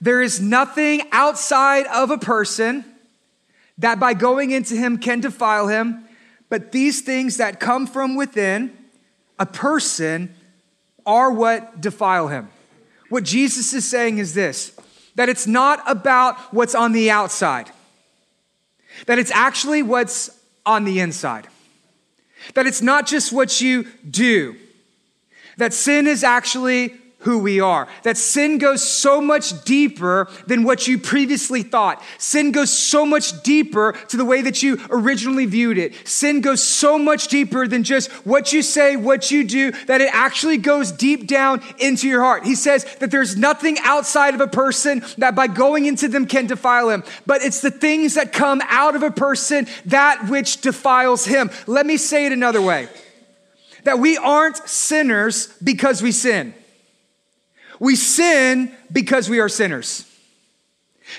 [0.00, 2.84] There is nothing outside of a person
[3.78, 6.04] that by going into him can defile him,
[6.48, 8.76] but these things that come from within
[9.38, 10.34] a person
[11.06, 12.48] are what defile him.
[13.08, 14.72] What Jesus is saying is this
[15.16, 17.68] that it's not about what's on the outside,
[19.06, 20.30] that it's actually what's
[20.64, 21.48] on the inside,
[22.54, 24.56] that it's not just what you do,
[25.56, 27.88] that sin is actually who we are.
[28.04, 32.00] That sin goes so much deeper than what you previously thought.
[32.16, 36.06] Sin goes so much deeper to the way that you originally viewed it.
[36.06, 40.10] Sin goes so much deeper than just what you say, what you do, that it
[40.12, 42.44] actually goes deep down into your heart.
[42.44, 46.46] He says that there's nothing outside of a person that by going into them can
[46.46, 51.24] defile him, but it's the things that come out of a person that which defiles
[51.24, 51.50] him.
[51.66, 52.88] Let me say it another way.
[53.82, 56.54] That we aren't sinners because we sin.
[57.78, 60.04] We sin because we are sinners.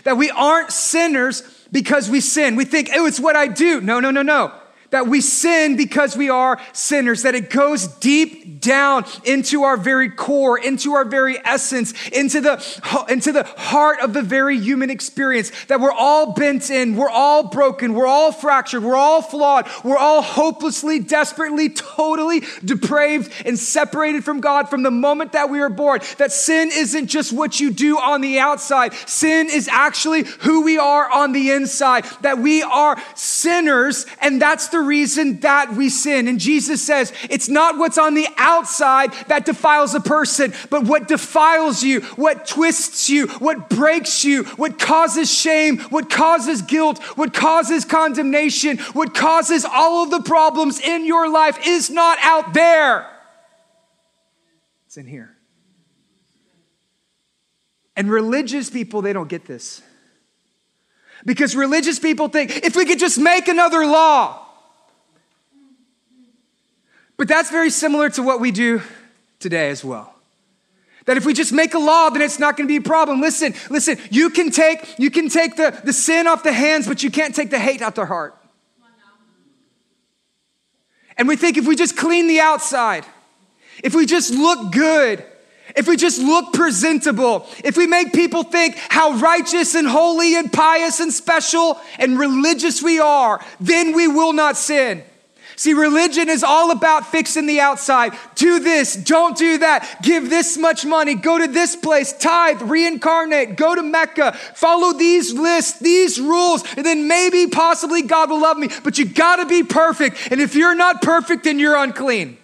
[0.03, 1.41] That we aren't sinners
[1.71, 2.55] because we sin.
[2.55, 3.81] We think, oh, it's what I do.
[3.81, 4.53] No, no, no, no
[4.91, 10.10] that we sin because we are sinners, that it goes deep down into our very
[10.10, 15.52] core, into our very essence, into the, into the heart of the very human experience,
[15.65, 19.97] that we're all bent in, we're all broken, we're all fractured, we're all flawed, we're
[19.97, 25.69] all hopelessly, desperately, totally depraved and separated from God from the moment that we were
[25.69, 26.02] born.
[26.17, 30.78] That sin isn't just what you do on the outside, sin is actually who we
[30.78, 35.89] are on the inside, that we are sinners, and that's the the reason that we
[35.89, 36.27] sin.
[36.27, 41.07] And Jesus says it's not what's on the outside that defiles a person, but what
[41.07, 47.33] defiles you, what twists you, what breaks you, what causes shame, what causes guilt, what
[47.33, 53.09] causes condemnation, what causes all of the problems in your life is not out there.
[54.87, 55.35] It's in here.
[57.97, 59.81] And religious people, they don't get this.
[61.25, 64.48] Because religious people think if we could just make another law,
[67.19, 68.82] but that's very similar to what we do
[69.39, 70.15] today as well.
[71.03, 73.19] That if we just make a law, then it's not to be a problem.
[73.19, 77.03] Listen, listen, you can take, you can take the, the sin off the hands, but
[77.03, 78.38] you can't take the hate out the heart.
[81.17, 83.05] And we think if we just clean the outside,
[83.84, 85.21] if we just look good,
[85.75, 90.53] if we just look presentable, if we make people think how righteous and holy and
[90.53, 95.03] pious and special and religious we are, then we will not sin.
[95.59, 98.17] See, religion is all about fixing the outside.
[98.35, 99.99] Do this, don't do that.
[100.01, 105.33] Give this much money, go to this place, tithe, reincarnate, go to Mecca, follow these
[105.33, 108.69] lists, these rules, and then maybe, possibly, God will love me.
[108.85, 110.31] But you gotta be perfect.
[110.31, 112.37] And if you're not perfect, then you're unclean.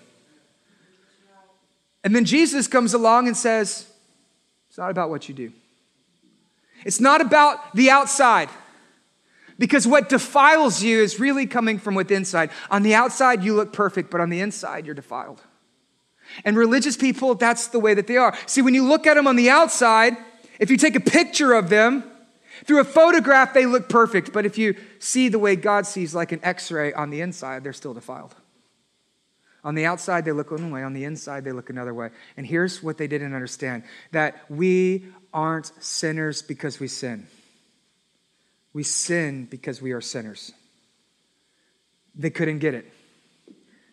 [2.04, 3.90] And then Jesus comes along and says,
[4.68, 5.54] It's not about what you do,
[6.84, 8.50] it's not about the outside.
[9.58, 12.50] Because what defiles you is really coming from within inside.
[12.70, 15.42] On the outside, you look perfect, but on the inside, you're defiled.
[16.44, 18.38] And religious people, that's the way that they are.
[18.48, 20.18] See, when you look at them on the outside,
[20.60, 22.04] if you take a picture of them,
[22.64, 24.32] through a photograph, they look perfect.
[24.32, 27.64] But if you see the way God sees, like an x ray on the inside,
[27.64, 28.34] they're still defiled.
[29.64, 30.84] On the outside, they look one way.
[30.84, 32.12] On the inside, they look another way.
[32.38, 37.28] And here's what they didn't understand that we aren't sinners because we sin.
[38.76, 40.52] We sin because we are sinners.
[42.14, 42.92] They couldn't get it.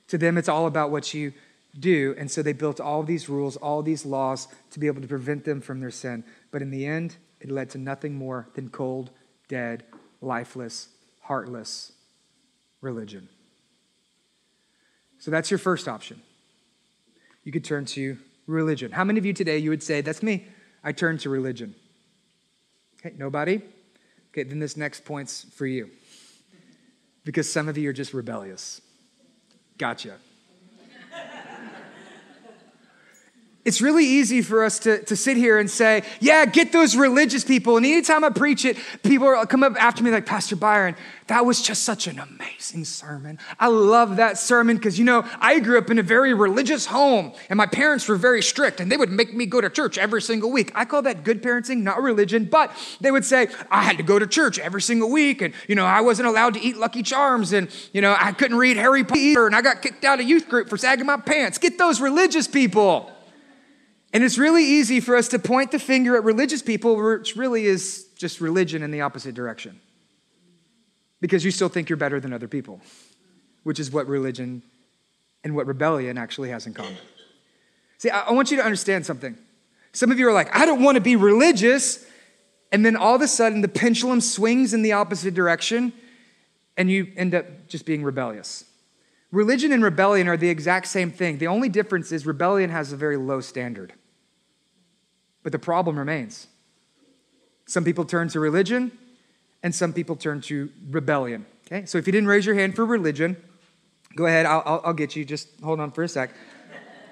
[0.08, 1.32] To them, it's all about what you
[1.78, 2.16] do.
[2.18, 5.44] And so they built all these rules, all these laws to be able to prevent
[5.44, 6.24] them from their sin.
[6.50, 9.10] But in the end, it led to nothing more than cold,
[9.46, 9.84] dead,
[10.20, 10.88] lifeless,
[11.20, 11.92] heartless
[12.80, 13.28] religion.
[15.20, 16.20] So that's your first option.
[17.44, 18.18] You could turn to
[18.48, 18.90] religion.
[18.90, 20.48] How many of you today you would say, That's me?
[20.82, 21.76] I turn to religion.
[22.98, 23.62] Okay, nobody?
[24.32, 25.90] Okay, then this next point's for you.
[27.24, 28.80] Because some of you are just rebellious.
[29.78, 30.16] Gotcha.
[33.64, 37.44] It's really easy for us to, to sit here and say, yeah, get those religious
[37.44, 37.76] people.
[37.76, 40.96] And anytime I preach it, people come up after me like, Pastor Byron,
[41.28, 43.38] that was just such an amazing sermon.
[43.60, 47.34] I love that sermon because, you know, I grew up in a very religious home
[47.48, 50.22] and my parents were very strict and they would make me go to church every
[50.22, 50.72] single week.
[50.74, 54.18] I call that good parenting, not religion, but they would say, I had to go
[54.18, 57.52] to church every single week and, you know, I wasn't allowed to eat Lucky Charms
[57.52, 60.48] and, you know, I couldn't read Harry Potter and I got kicked out of youth
[60.48, 61.58] group for sagging my pants.
[61.58, 63.11] Get those religious people.
[64.12, 67.64] And it's really easy for us to point the finger at religious people, which really
[67.64, 69.80] is just religion in the opposite direction.
[71.20, 72.80] Because you still think you're better than other people,
[73.62, 74.62] which is what religion
[75.44, 76.96] and what rebellion actually has in common.
[77.98, 79.38] See, I want you to understand something.
[79.92, 82.04] Some of you are like, I don't want to be religious.
[82.70, 85.92] And then all of a sudden, the pendulum swings in the opposite direction,
[86.76, 88.64] and you end up just being rebellious.
[89.30, 91.38] Religion and rebellion are the exact same thing.
[91.38, 93.92] The only difference is rebellion has a very low standard.
[95.42, 96.46] But the problem remains.
[97.66, 98.92] Some people turn to religion,
[99.62, 101.46] and some people turn to rebellion.
[101.66, 103.36] Okay, so if you didn't raise your hand for religion,
[104.14, 105.24] go ahead, I'll, I'll, I'll get you.
[105.24, 106.30] Just hold on for a sec.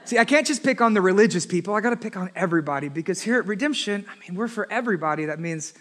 [0.05, 1.75] See, I can't just pick on the religious people.
[1.75, 5.27] I got to pick on everybody because here at Redemption, I mean, we're for everybody.
[5.27, 5.73] That means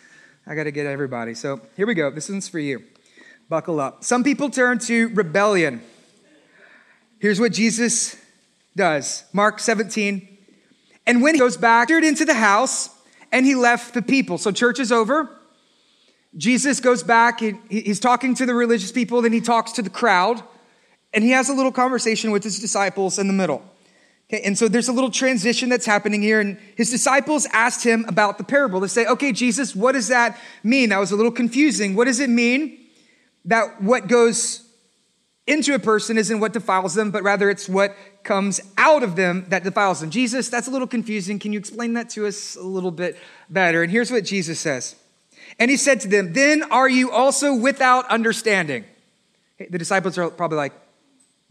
[0.46, 1.34] I got to get everybody.
[1.34, 2.12] So here we go.
[2.12, 2.84] This one's for you.
[3.50, 4.04] Buckle up.
[4.04, 5.82] Some people turn to rebellion.
[7.20, 8.16] Here's what Jesus
[8.76, 10.29] does Mark 17,
[11.10, 12.92] and when he goes back into the house
[13.32, 14.38] and he left the people.
[14.38, 15.28] So church is over.
[16.38, 20.44] Jesus goes back, he's talking to the religious people, then he talks to the crowd,
[21.12, 23.64] and he has a little conversation with his disciples in the middle.
[24.32, 28.06] Okay, and so there's a little transition that's happening here, and his disciples asked him
[28.08, 28.80] about the parable.
[28.80, 30.90] They say, Okay, Jesus, what does that mean?
[30.90, 31.96] That was a little confusing.
[31.96, 32.78] What does it mean
[33.46, 34.69] that what goes
[35.50, 39.46] into a person isn't what defiles them, but rather it's what comes out of them
[39.50, 40.12] that defiles them.
[40.12, 41.40] Jesus, that's a little confusing.
[41.40, 43.18] Can you explain that to us a little bit
[43.50, 43.82] better?
[43.82, 44.96] And here's what Jesus says.
[45.58, 48.86] And he said to them, Then are you also without understanding?
[49.58, 50.74] The disciples are probably like,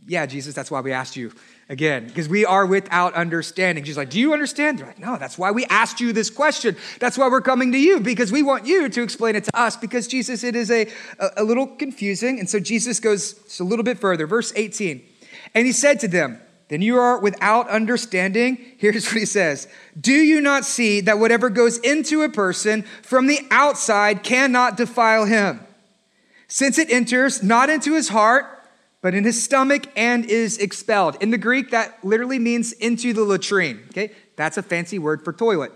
[0.06, 1.32] Yeah, Jesus, that's why we asked you
[1.68, 3.85] again, because we are without understanding.
[3.85, 4.78] She's like, Do you understand?
[4.78, 6.76] They're like, No, that's why we asked you this question.
[7.00, 9.76] That's why we're coming to you, because we want you to explain it to us,
[9.76, 12.38] because Jesus, it is a, a, a little confusing.
[12.38, 14.26] And so Jesus goes just a little bit further.
[14.26, 15.02] Verse 18.
[15.54, 18.59] And he said to them, then you are without understanding.
[18.78, 23.26] Here's what he says Do you not see that whatever goes into a person from
[23.26, 25.61] the outside cannot defile him?
[26.46, 28.46] Since it enters not into his heart,
[29.00, 31.16] but in his stomach and is expelled.
[31.20, 33.84] In the Greek, that literally means into the latrine.
[33.88, 35.72] Okay, that's a fancy word for toilet.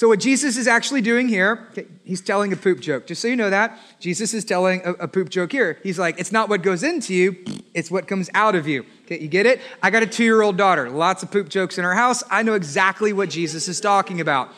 [0.00, 3.06] So, what Jesus is actually doing here, okay, he's telling a poop joke.
[3.06, 5.78] Just so you know that, Jesus is telling a, a, poop joke here.
[5.82, 7.36] He's like, it's not what goes into you,
[7.74, 8.86] it's what comes out of you.
[9.04, 9.60] Okay, you get it?
[9.82, 12.22] I got a two year old daughter, lots of poop jokes in our house.
[12.30, 14.50] I know exactly what Jesus is talking about.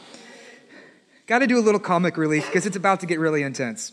[1.27, 3.93] Got to do a little comic relief because it's about to get really intense.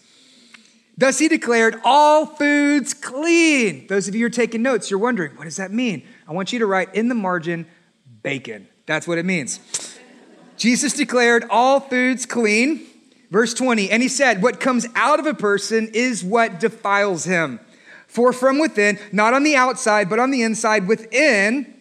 [0.99, 3.87] Thus he declared all foods clean.
[3.87, 6.05] Those of you who are taking notes, you're wondering, what does that mean?
[6.27, 7.67] I want you to write in the margin,
[8.21, 8.67] bacon.
[8.85, 9.61] That's what it means.
[10.57, 12.85] Jesus declared all foods clean.
[13.31, 17.61] Verse 20, and he said, What comes out of a person is what defiles him.
[18.07, 21.75] For from within, not on the outside, but on the inside, within,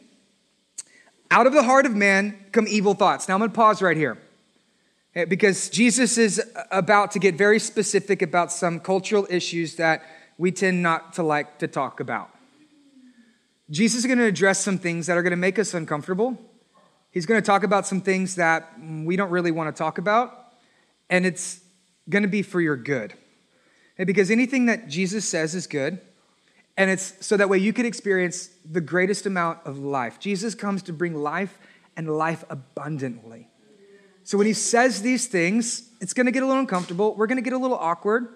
[1.30, 3.26] out of the heart of man come evil thoughts.
[3.26, 4.18] Now I'm going to pause right here.
[5.18, 10.04] Eh, because Jesus is about to get very specific about some cultural issues that
[10.38, 12.30] we tend not to like to talk about.
[13.68, 16.38] Jesus is going to address some things that are going to make us uncomfortable.
[17.10, 20.52] He's going to talk about some things that we don't really want to talk about,
[21.10, 21.62] and it's
[22.08, 23.12] going to be for your good.
[23.98, 26.00] Eh, because anything that Jesus says is good,
[26.76, 30.20] and it's so that way you can experience the greatest amount of life.
[30.20, 31.58] Jesus comes to bring life
[31.96, 33.47] and life abundantly.
[34.28, 37.14] So when he says these things, it's going to get a little uncomfortable.
[37.14, 38.28] We're going to get a little awkward.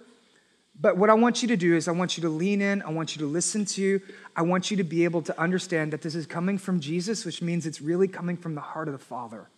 [0.80, 2.80] But what I want you to do is, I want you to lean in.
[2.80, 4.00] I want you to listen to.
[4.34, 7.42] I want you to be able to understand that this is coming from Jesus, which
[7.42, 9.50] means it's really coming from the heart of the Father.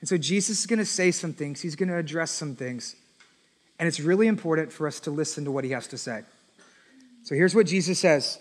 [0.00, 2.96] And so Jesus is going to say some things, he's going to address some things.
[3.78, 6.22] And it's really important for us to listen to what he has to say.
[7.22, 8.38] So here's what Jesus says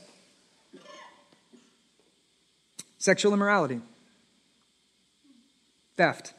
[2.97, 3.81] sexual immorality,
[5.97, 6.33] theft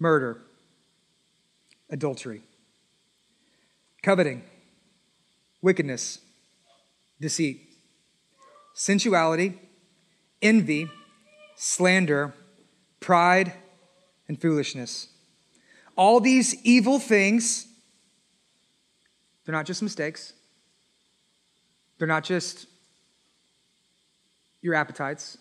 [0.00, 0.40] murder,
[1.90, 2.42] adultery,
[4.02, 4.42] coveting,
[5.60, 6.18] wickedness,
[7.20, 7.68] deceit,
[8.74, 9.58] sensuality,
[10.40, 10.88] envy,
[11.54, 12.32] slander,
[12.98, 13.52] pride,
[14.26, 15.08] and foolishness.
[15.96, 17.66] All these evil things,
[19.44, 20.32] they're not just mistakes,
[21.98, 22.66] they're not just
[24.62, 25.36] your appetites,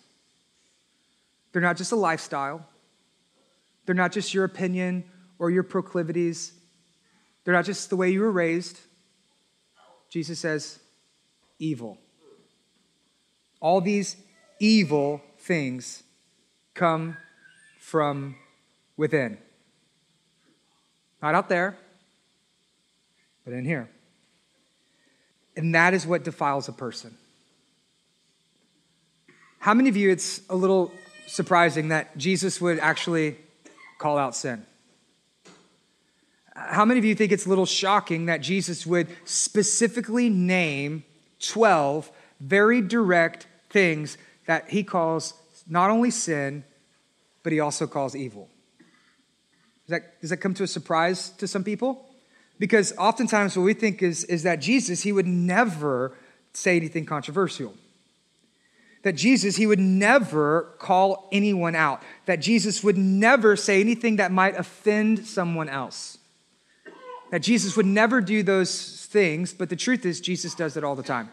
[1.53, 2.68] they're not just a lifestyle,
[3.89, 5.03] they're not just your opinion
[5.39, 6.51] or your proclivities,
[7.43, 8.79] they're not just the way you were raised.
[10.11, 10.77] Jesus says,
[11.57, 11.97] evil.
[13.59, 14.15] All these
[14.59, 16.03] evil things
[16.75, 17.17] come
[17.79, 18.35] from
[18.95, 19.39] within.
[21.23, 21.75] Not out there,
[23.43, 23.89] but in here.
[25.57, 27.17] And that is what defiles a person.
[29.57, 30.91] How many of you, it's a little
[31.25, 33.35] surprising that Jesus would actually
[33.99, 34.65] call out sin?
[36.55, 41.03] How many of you think it's a little shocking that Jesus would specifically name
[41.39, 45.33] 12 very direct things that he calls
[45.67, 46.63] not only sin,
[47.43, 48.49] but he also calls evil?
[49.87, 52.05] Does that, does that come to a surprise to some people?
[52.57, 56.13] Because oftentimes what we think is, is that Jesus, he would never
[56.53, 57.73] say anything controversial.
[59.03, 62.03] That Jesus, he would never call anyone out.
[62.25, 66.19] That Jesus would never say anything that might offend someone else
[67.31, 70.95] that Jesus would never do those things, but the truth is, Jesus does it all
[70.95, 71.29] the time.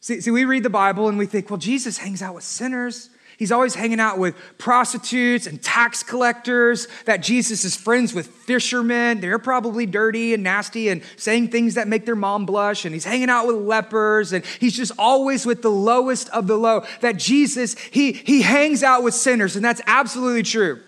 [0.00, 3.10] See, see, we read the Bible and we think, well, Jesus hangs out with sinners.
[3.36, 9.20] He's always hanging out with prostitutes and tax collectors, that Jesus is friends with fishermen.
[9.20, 12.84] They're probably dirty and nasty and saying things that make their mom blush.
[12.84, 16.56] And he's hanging out with lepers and he's just always with the lowest of the
[16.56, 16.84] low.
[17.00, 19.56] That Jesus, he, he hangs out with sinners.
[19.56, 20.80] And that's absolutely true.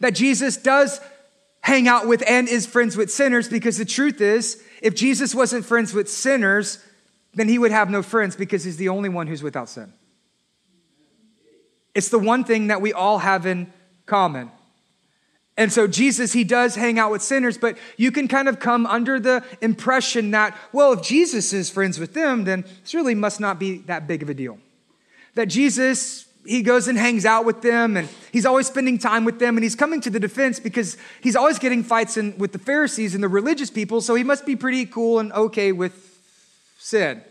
[0.00, 1.00] That Jesus does
[1.62, 5.64] hang out with and is friends with sinners because the truth is, if Jesus wasn't
[5.64, 6.84] friends with sinners,
[7.34, 9.92] then he would have no friends because he's the only one who's without sin.
[11.94, 13.72] It's the one thing that we all have in
[14.06, 14.50] common.
[15.56, 18.86] And so Jesus, he does hang out with sinners, but you can kind of come
[18.86, 23.38] under the impression that, well, if Jesus is friends with them, then this really must
[23.38, 24.58] not be that big of a deal.
[25.34, 29.38] That Jesus he goes and hangs out with them and he's always spending time with
[29.38, 32.58] them and he's coming to the defense because he's always getting fights in, with the
[32.58, 36.20] Pharisees and the religious people, so he must be pretty cool and okay with
[36.78, 37.22] sin.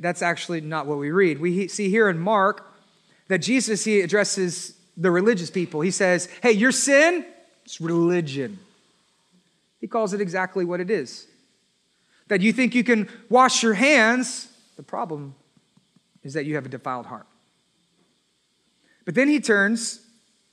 [0.00, 1.40] That's actually not what we read.
[1.40, 2.67] We see here in Mark
[3.28, 5.80] that Jesus he addresses the religious people.
[5.80, 7.24] He says, "Hey, your sin,
[7.64, 8.58] it's religion."
[9.80, 11.26] He calls it exactly what it is.
[12.26, 15.34] That you think you can wash your hands, the problem
[16.22, 17.26] is that you have a defiled heart.
[19.04, 20.00] But then he turns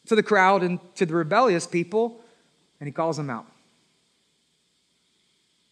[0.06, 2.22] to the crowd and to the rebellious people
[2.80, 3.46] and he calls them out.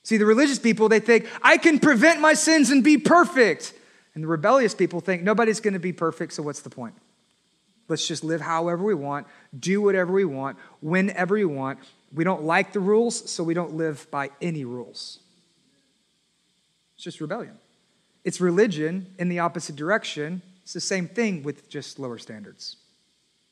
[0.03, 3.73] See, the religious people, they think, I can prevent my sins and be perfect.
[4.15, 6.95] And the rebellious people think, nobody's going to be perfect, so what's the point?
[7.87, 11.79] Let's just live however we want, do whatever we want, whenever we want.
[12.13, 15.19] We don't like the rules, so we don't live by any rules.
[16.95, 17.57] It's just rebellion.
[18.23, 22.77] It's religion in the opposite direction, it's the same thing with just lower standards.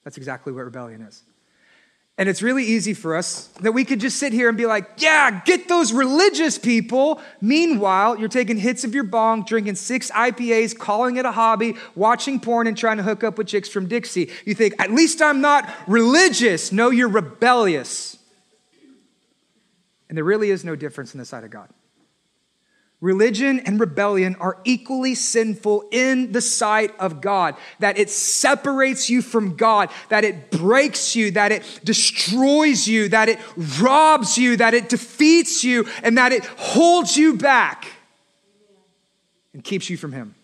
[0.03, 1.23] That's exactly what rebellion is.
[2.21, 4.87] And it's really easy for us that we could just sit here and be like,
[4.97, 7.19] yeah, get those religious people.
[7.41, 12.39] Meanwhile, you're taking hits of your bong, drinking six IPAs, calling it a hobby, watching
[12.39, 14.29] porn, and trying to hook up with chicks from Dixie.
[14.45, 16.71] You think, at least I'm not religious.
[16.71, 18.19] No, you're rebellious.
[20.07, 21.69] And there really is no difference in the sight of God.
[23.01, 29.23] Religion and rebellion are equally sinful in the sight of God, that it separates you
[29.23, 33.39] from God, that it breaks you, that it destroys you, that it
[33.81, 37.87] robs you, that it defeats you, and that it holds you back
[39.51, 40.35] and keeps you from Him.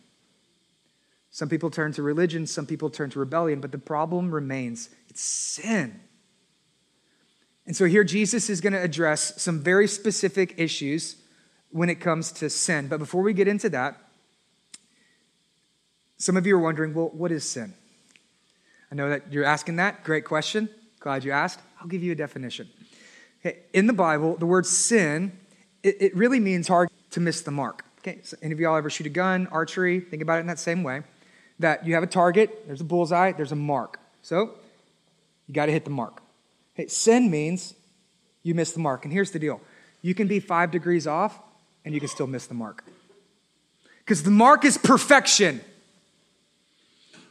[1.30, 4.90] Some people turn to religion, some people turn to rebellion, but the problem remains.
[5.10, 6.00] It's sin.
[7.68, 11.18] And so here Jesus is going to address some very specific issues
[11.72, 12.88] when it comes to sin.
[12.88, 13.98] But before we get into that,
[16.18, 17.74] some of you are wondering, well, what is sin?
[18.92, 20.04] I know that you're asking that.
[20.04, 20.70] Great question.
[21.00, 21.60] Glad you asked.
[21.80, 22.68] I'll give you a definition.
[23.42, 25.38] Okay, in the Bible, the word sin,
[25.84, 27.86] it, it really means hard to miss the mark.
[28.00, 30.00] Okay, so any of y'all ever shoot a gun, archery?
[30.00, 31.04] Think about it in that same way.
[31.60, 34.00] That you have a target, there's a bullseye, there's a mark.
[34.22, 34.56] So
[35.48, 36.22] you got to hit the mark.
[36.88, 37.74] Sin means
[38.44, 39.04] you miss the mark.
[39.04, 39.62] And here's the deal
[40.02, 41.40] you can be five degrees off,
[41.88, 42.84] and you can still miss the mark.
[44.00, 45.62] Because the mark is perfection,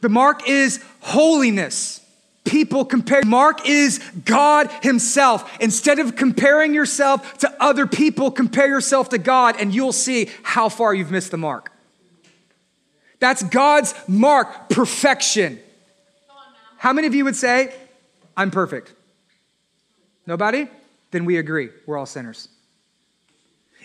[0.01, 2.03] the mark is holiness.
[2.43, 3.21] People compare.
[3.25, 5.59] Mark is God Himself.
[5.59, 10.69] Instead of comparing yourself to other people, compare yourself to God, and you'll see how
[10.69, 11.71] far you've missed the mark.
[13.19, 15.59] That's God's mark, perfection.
[16.77, 17.75] How many of you would say,
[18.37, 18.93] I'm perfect?
[20.25, 20.67] Nobody?
[21.11, 21.69] Then we agree.
[21.85, 22.47] We're all sinners.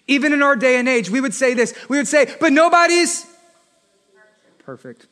[0.06, 1.74] Even in our day and age, we would say this.
[1.88, 3.26] We would say, but nobody's
[4.58, 5.06] perfect.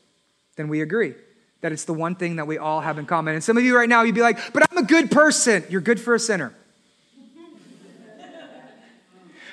[0.56, 1.14] Then we agree
[1.60, 3.34] that it's the one thing that we all have in common.
[3.34, 5.64] And some of you right now, you'd be like, but I'm a good person.
[5.68, 6.54] You're good for a sinner.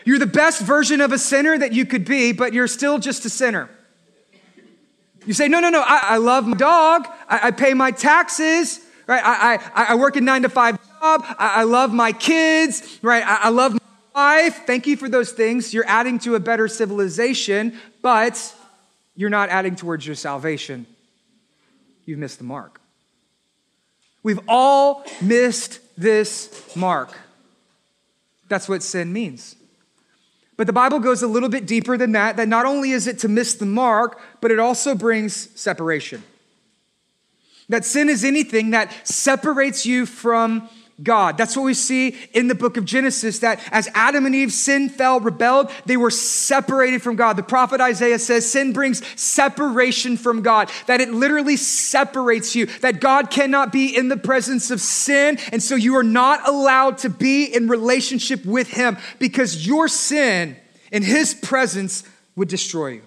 [0.05, 3.25] You're the best version of a sinner that you could be, but you're still just
[3.25, 3.69] a sinner.
[5.25, 7.05] You say, no, no, no, I, I love my dog.
[7.27, 9.21] I, I, pay my taxes, right?
[9.21, 11.25] I, I, I work a nine to five job.
[11.37, 13.21] I, love my kids, right?
[13.21, 13.77] I, I love
[14.17, 14.65] my wife.
[14.65, 15.75] Thank you for those things.
[15.75, 18.55] You're adding to a better civilization, but
[19.15, 20.87] you're not adding towards your salvation.
[22.07, 22.81] You've missed the mark.
[24.23, 27.15] We've all missed this mark.
[28.47, 29.55] That's what sin means.
[30.55, 33.19] But the Bible goes a little bit deeper than that, that not only is it
[33.19, 36.23] to miss the mark, but it also brings separation.
[37.69, 40.69] That sin is anything that separates you from
[41.01, 41.37] God.
[41.37, 44.89] That's what we see in the book of Genesis that as Adam and Eve sin
[44.89, 47.35] fell, rebelled, they were separated from God.
[47.35, 52.99] The prophet Isaiah says sin brings separation from God, that it literally separates you, that
[52.99, 55.37] God cannot be in the presence of sin.
[55.51, 60.57] And so you are not allowed to be in relationship with Him because your sin
[60.91, 62.03] in His presence
[62.35, 63.01] would destroy you.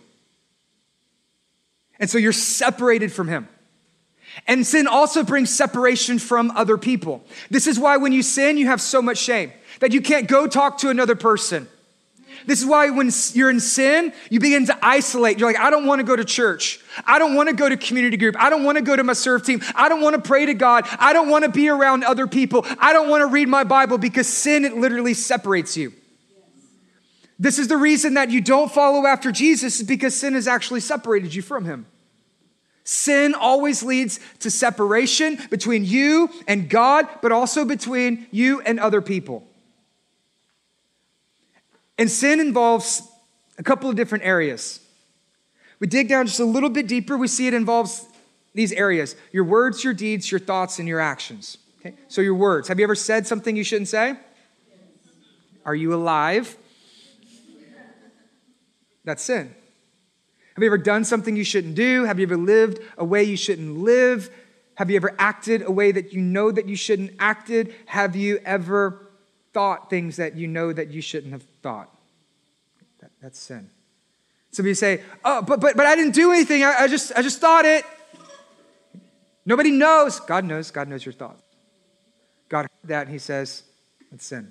[1.99, 3.49] And so you're separated from Him.
[4.47, 7.25] And sin also brings separation from other people.
[7.51, 10.47] This is why when you sin, you have so much shame that you can't go
[10.47, 11.69] talk to another person.
[12.47, 15.39] This is why when you're in sin, you begin to isolate.
[15.39, 16.81] You're like, I don't want to go to church.
[17.05, 18.35] I don't want to go to community group.
[18.39, 19.61] I don't want to go to my serve team.
[19.75, 20.87] I don't want to pray to God.
[20.99, 22.65] I don't want to be around other people.
[22.79, 25.93] I don't want to read my Bible because sin, it literally separates you.
[27.39, 30.81] This is the reason that you don't follow after Jesus is because sin has actually
[30.81, 31.87] separated you from him.
[32.91, 39.01] Sin always leads to separation between you and God, but also between you and other
[39.01, 39.47] people.
[41.97, 43.03] And sin involves
[43.59, 44.81] a couple of different areas.
[45.79, 48.07] We dig down just a little bit deeper, we see it involves
[48.55, 51.59] these areas your words, your deeds, your thoughts, and your actions.
[51.79, 51.95] Okay?
[52.09, 52.67] So, your words.
[52.67, 54.17] Have you ever said something you shouldn't say?
[55.65, 56.57] Are you alive?
[59.05, 59.55] That's sin.
[60.55, 62.05] Have you ever done something you shouldn't do?
[62.05, 64.31] Have you ever lived a way you shouldn't live?
[64.75, 67.75] Have you ever acted a way that you know that you shouldn't acted?
[67.87, 69.11] Have you ever
[69.53, 71.95] thought things that you know that you shouldn't have thought?
[73.01, 73.71] That, that's sin.
[74.53, 76.65] Some of you say, "Oh, but but but I didn't do anything.
[76.65, 77.85] I, I just I just thought it."
[79.47, 80.21] Nobody knows.
[80.21, 80.71] God knows.
[80.71, 81.43] God knows your thoughts.
[82.49, 83.63] God heard that, and He says,
[84.11, 84.51] "That's sin."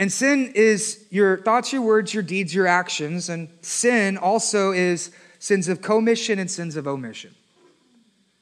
[0.00, 3.28] And sin is your thoughts, your words, your deeds, your actions.
[3.28, 7.34] And sin also is sins of commission and sins of omission.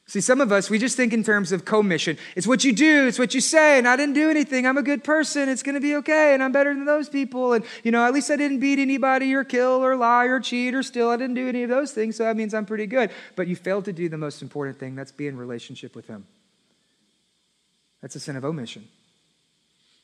[0.06, 2.16] See, some of us, we just think in terms of commission.
[2.36, 4.68] It's what you do, it's what you say, and I didn't do anything.
[4.68, 5.48] I'm a good person.
[5.48, 7.54] It's going to be okay, and I'm better than those people.
[7.54, 10.76] And, you know, at least I didn't beat anybody or kill or lie or cheat
[10.76, 11.10] or steal.
[11.10, 13.10] I didn't do any of those things, so that means I'm pretty good.
[13.34, 16.24] But you failed to do the most important thing that's be in relationship with Him.
[18.00, 18.88] That's a sin of omission.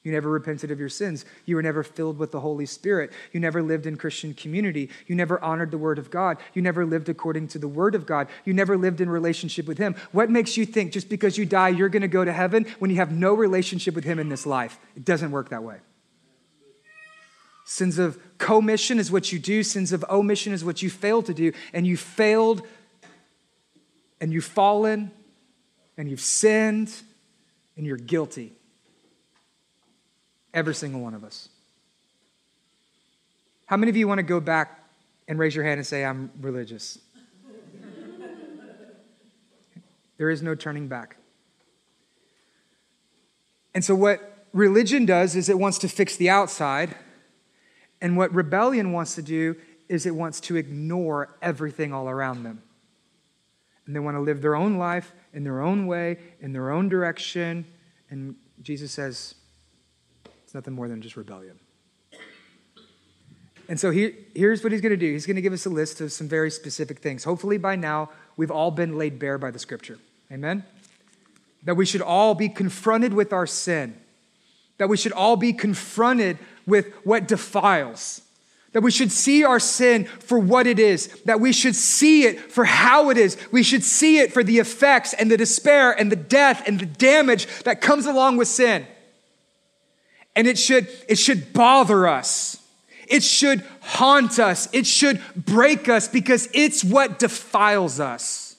[0.04, 1.24] You never repented of your sins.
[1.46, 3.10] You were never filled with the Holy Spirit.
[3.32, 4.90] You never lived in Christian community.
[5.06, 6.36] You never honored the Word of God.
[6.52, 8.28] You never lived according to the Word of God.
[8.44, 9.96] You never lived in relationship with Him.
[10.12, 12.90] What makes you think just because you die, you're going to go to heaven when
[12.90, 14.78] you have no relationship with Him in this life?
[14.94, 15.78] It doesn't work that way.
[17.64, 21.32] Sins of commission is what you do, sins of omission is what you fail to
[21.32, 21.52] do.
[21.72, 22.60] And you failed,
[24.20, 25.12] and you've fallen,
[25.96, 26.94] and you've sinned,
[27.78, 28.52] and you're guilty.
[30.54, 31.48] Every single one of us.
[33.66, 34.84] How many of you want to go back
[35.26, 36.98] and raise your hand and say, I'm religious?
[40.16, 41.16] there is no turning back.
[43.74, 46.94] And so, what religion does is it wants to fix the outside,
[48.00, 49.56] and what rebellion wants to do
[49.88, 52.62] is it wants to ignore everything all around them.
[53.86, 56.88] And they want to live their own life in their own way, in their own
[56.88, 57.66] direction.
[58.08, 59.34] And Jesus says,
[60.54, 61.58] nothing more than just rebellion.
[63.68, 65.70] And so he, here's what he's going to do he's going to give us a
[65.70, 67.24] list of some very specific things.
[67.24, 69.98] Hopefully, by now, we've all been laid bare by the scripture.
[70.30, 70.64] Amen?
[71.64, 73.98] That we should all be confronted with our sin,
[74.78, 78.20] that we should all be confronted with what defiles.
[78.72, 82.50] That we should see our sin for what it is, that we should see it
[82.50, 83.36] for how it is.
[83.52, 86.86] We should see it for the effects and the despair and the death and the
[86.86, 88.84] damage that comes along with sin.
[90.36, 92.60] And it should, it should bother us.
[93.06, 94.68] It should haunt us.
[94.72, 98.56] It should break us because it's what defiles us.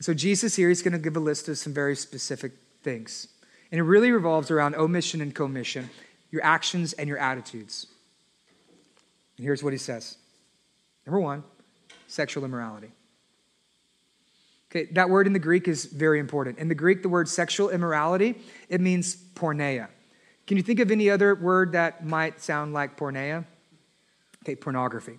[0.00, 2.52] So, Jesus here, he's going to give a list of some very specific
[2.82, 3.28] things.
[3.72, 5.90] And it really revolves around omission and commission,
[6.30, 7.86] your actions and your attitudes.
[9.36, 10.16] And here's what he says
[11.06, 11.44] Number one,
[12.06, 12.92] sexual immorality.
[14.76, 16.58] Okay, that word in the Greek is very important.
[16.58, 18.34] In the Greek, the word sexual immorality,
[18.68, 19.88] it means porneia.
[20.46, 23.46] Can you think of any other word that might sound like porneia?
[24.44, 25.18] Okay, pornography.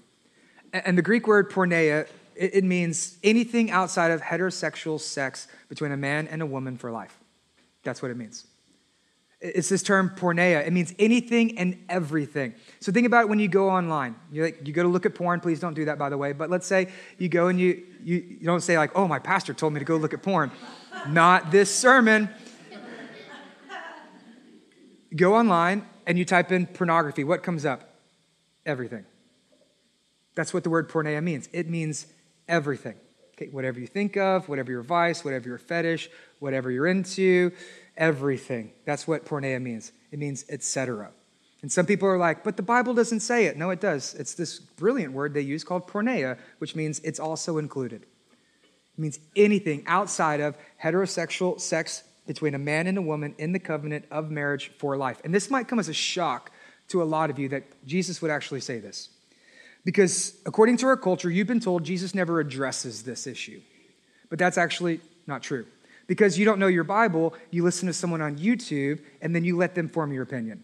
[0.72, 6.28] And the Greek word porneia, it means anything outside of heterosexual sex between a man
[6.28, 7.18] and a woman for life.
[7.82, 8.45] That's what it means.
[9.39, 10.65] It's this term porneia.
[10.65, 12.55] It means anything and everything.
[12.79, 14.15] So think about it when you go online.
[14.31, 15.41] You, like, you go to look at porn.
[15.41, 16.33] Please don't do that, by the way.
[16.33, 16.88] But let's say
[17.19, 19.85] you go and you, you, you don't say, like, oh, my pastor told me to
[19.85, 20.51] go look at porn.
[21.07, 22.29] Not this sermon.
[25.15, 27.23] go online and you type in pornography.
[27.23, 27.95] What comes up?
[28.65, 29.05] Everything.
[30.35, 31.47] That's what the word porneia means.
[31.53, 32.07] It means
[32.47, 32.95] everything.
[33.35, 36.09] Okay, whatever you think of, whatever your vice, whatever your fetish,
[36.39, 37.51] whatever you're into,
[37.98, 38.72] everything.
[38.86, 39.91] That's what porneia means.
[40.12, 41.12] It means etc.
[41.62, 43.58] And some people are like, but the Bible doesn't say it.
[43.58, 44.14] No, it does.
[44.14, 48.04] It's this brilliant word they use called porneia, which means it's also included.
[48.04, 53.60] It means anything outside of heterosexual sex between a man and a woman in the
[53.60, 55.20] covenant of marriage for life.
[55.24, 56.52] And this might come as a shock
[56.89, 59.10] to a lot of you that Jesus would actually say this.
[59.84, 63.62] Because according to our culture, you've been told Jesus never addresses this issue.
[64.30, 65.66] But that's actually not true.
[66.08, 69.58] Because you don't know your Bible, you listen to someone on YouTube and then you
[69.58, 70.64] let them form your opinion.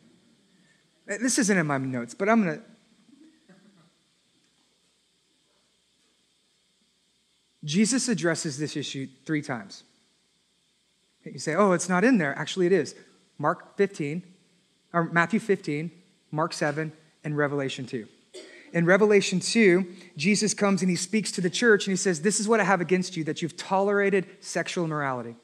[1.09, 2.63] Uh, this isn't in my notes, but I'm going to.
[7.65, 9.83] Jesus addresses this issue three times.
[11.23, 12.37] You say, oh, it's not in there.
[12.37, 12.95] Actually, it is.
[13.37, 14.23] Mark 15,
[14.91, 15.91] or Matthew 15,
[16.31, 16.91] Mark 7,
[17.23, 18.05] and Revelation 2.
[18.73, 19.85] In Revelation 2,
[20.17, 22.63] Jesus comes and he speaks to the church and he says, This is what I
[22.63, 25.35] have against you, that you've tolerated sexual immorality.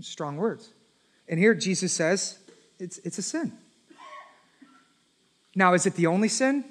[0.00, 0.70] Strong words.
[1.28, 2.38] And here Jesus says,
[2.78, 3.52] It's, it's a sin.
[5.54, 6.64] Now, is it the only sin?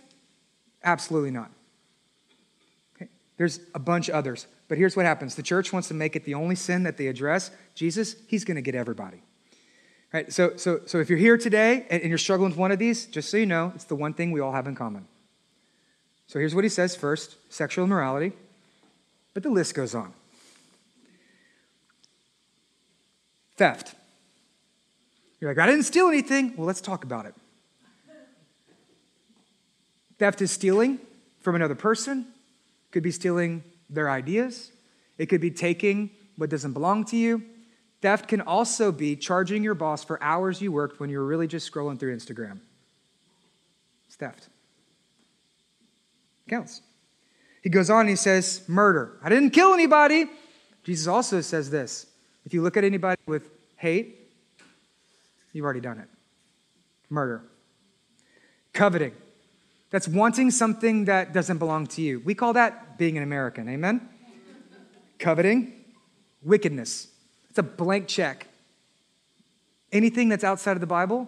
[0.84, 1.52] Absolutely not.
[2.96, 3.10] Okay.
[3.38, 4.48] There's a bunch others.
[4.68, 7.08] But here's what happens the church wants to make it the only sin that they
[7.08, 7.52] address.
[7.74, 9.24] Jesus, he's going to get everybody.
[10.14, 10.32] Right?
[10.32, 13.06] So, so, so if you're here today and, and you're struggling with one of these,
[13.06, 15.06] just so you know, it's the one thing we all have in common.
[16.28, 18.34] So here's what he says first sexual immorality,
[19.34, 20.14] but the list goes on.
[23.56, 23.96] Theft.
[25.40, 26.56] You're like, I didn't steal anything.
[26.56, 27.34] Well, let's talk about it.
[30.20, 31.00] Theft is stealing
[31.40, 32.28] from another person,
[32.92, 34.72] could be stealing their ideas,
[35.18, 37.44] it could be taking what doesn't belong to you,
[38.02, 41.48] Theft can also be charging your boss for hours you worked when you were really
[41.48, 42.60] just scrolling through Instagram.
[44.08, 44.50] It's theft.
[46.48, 46.82] It counts.
[47.62, 49.20] He goes on and he says, Murder.
[49.24, 50.26] I didn't kill anybody.
[50.84, 52.08] Jesus also says this
[52.44, 54.32] if you look at anybody with hate,
[55.54, 56.08] you've already done it.
[57.10, 57.44] Murder.
[58.74, 59.14] Coveting.
[59.92, 62.22] That's wanting something that doesn't belong to you.
[62.22, 63.70] We call that being an American.
[63.70, 64.10] Amen?
[65.20, 65.74] Coveting.
[66.42, 67.11] Wickedness.
[67.52, 68.48] It's a blank check.
[69.92, 71.28] Anything that's outside of the Bible,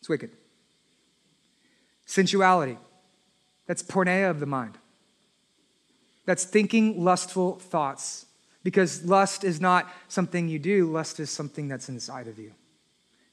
[0.00, 0.28] it's wicked.
[2.06, 2.76] Sensuality,
[3.66, 4.76] that's porneia of the mind.
[6.26, 8.26] That's thinking lustful thoughts.
[8.62, 12.52] Because lust is not something you do, lust is something that's inside of you.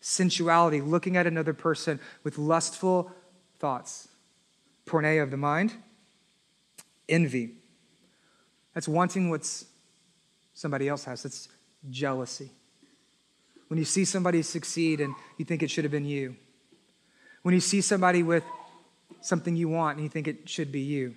[0.02, 3.12] Sensuality, looking at another person with lustful
[3.60, 4.08] thoughts.
[4.86, 5.74] Porneia of the mind.
[7.10, 7.56] Envy.
[8.74, 9.46] That's wanting what
[10.54, 11.24] somebody else has.
[11.24, 11.50] That's
[11.90, 12.52] jealousy.
[13.68, 16.36] When you see somebody succeed and you think it should have been you.
[17.42, 18.44] When you see somebody with
[19.22, 21.16] something you want and you think it should be you.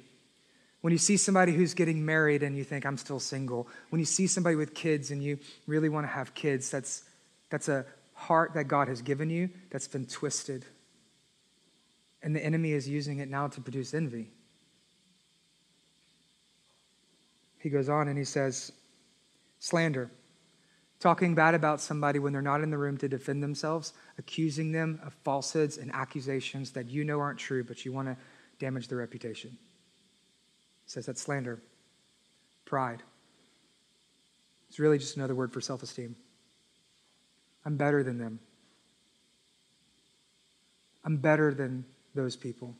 [0.81, 3.69] When you see somebody who's getting married and you think, I'm still single.
[3.91, 7.05] When you see somebody with kids and you really want to have kids, that's,
[7.51, 10.65] that's a heart that God has given you that's been twisted.
[12.23, 14.31] And the enemy is using it now to produce envy.
[17.59, 18.73] He goes on and he says,
[19.59, 20.11] slander
[21.01, 25.01] talking bad about somebody when they're not in the room to defend themselves, accusing them
[25.05, 28.17] of falsehoods and accusations that you know aren't true, but you want to
[28.59, 29.51] damage their reputation.
[30.87, 31.61] It says that's slander.
[32.65, 33.03] Pride.
[34.69, 36.17] It's really just another word for self esteem.
[37.65, 38.41] I'm better than them.
[41.05, 41.85] I'm better than
[42.15, 42.75] those people.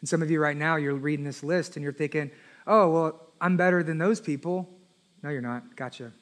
[0.00, 2.30] And some of you right now, you're reading this list and you're thinking,
[2.66, 4.68] oh, well, I'm better than those people.
[5.22, 5.76] No, you're not.
[5.76, 6.12] Gotcha.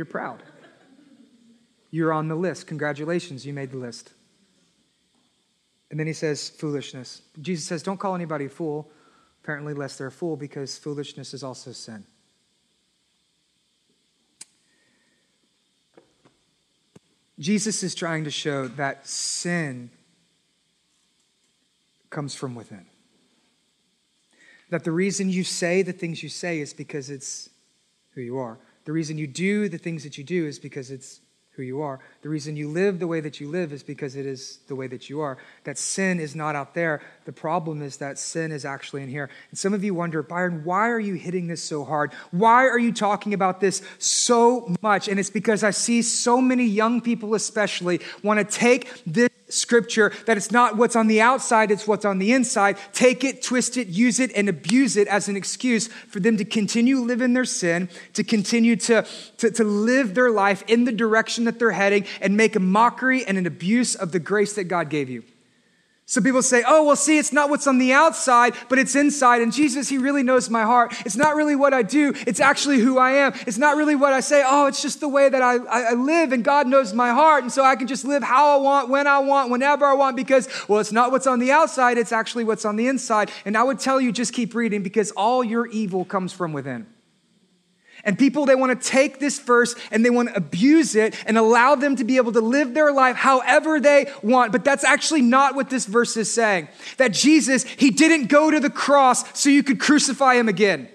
[0.00, 0.42] You're proud.
[1.90, 2.66] You're on the list.
[2.66, 4.14] Congratulations, you made the list.
[5.90, 7.20] And then he says, foolishness.
[7.42, 8.90] Jesus says, don't call anybody a fool,
[9.44, 12.06] apparently, lest they're a fool, because foolishness is also sin.
[17.38, 19.90] Jesus is trying to show that sin
[22.08, 22.86] comes from within.
[24.70, 27.50] That the reason you say the things you say is because it's
[28.14, 28.58] who you are.
[28.90, 31.20] The reason you do the things that you do is because it's
[31.52, 32.00] who you are.
[32.22, 34.88] The reason you live the way that you live is because it is the way
[34.88, 35.38] that you are.
[35.62, 37.00] That sin is not out there.
[37.24, 39.30] The problem is that sin is actually in here.
[39.50, 42.12] And some of you wonder, Byron, why are you hitting this so hard?
[42.32, 45.06] Why are you talking about this so much?
[45.06, 50.12] And it's because I see so many young people, especially, want to take this scripture
[50.26, 52.78] that it's not what's on the outside, it's what's on the inside.
[52.92, 56.44] Take it, twist it, use it, and abuse it as an excuse for them to
[56.44, 59.06] continue living their sin, to continue to,
[59.38, 63.24] to, to live their life in the direction that they're heading, and make a mockery
[63.24, 65.22] and an abuse of the grace that God gave you.
[66.10, 69.42] So people say, oh, well, see, it's not what's on the outside, but it's inside.
[69.42, 70.92] And Jesus, He really knows my heart.
[71.06, 73.32] It's not really what I do, it's actually who I am.
[73.46, 74.42] It's not really what I say.
[74.44, 77.44] Oh, it's just the way that I, I, live, and God knows my heart.
[77.44, 80.16] And so I can just live how I want, when I want, whenever I want,
[80.16, 83.30] because, well, it's not what's on the outside, it's actually what's on the inside.
[83.44, 86.88] And I would tell you, just keep reading, because all your evil comes from within.
[88.04, 91.36] And people, they want to take this verse and they want to abuse it and
[91.36, 94.52] allow them to be able to live their life however they want.
[94.52, 96.68] But that's actually not what this verse is saying.
[96.96, 100.88] That Jesus, he didn't go to the cross so you could crucify him again.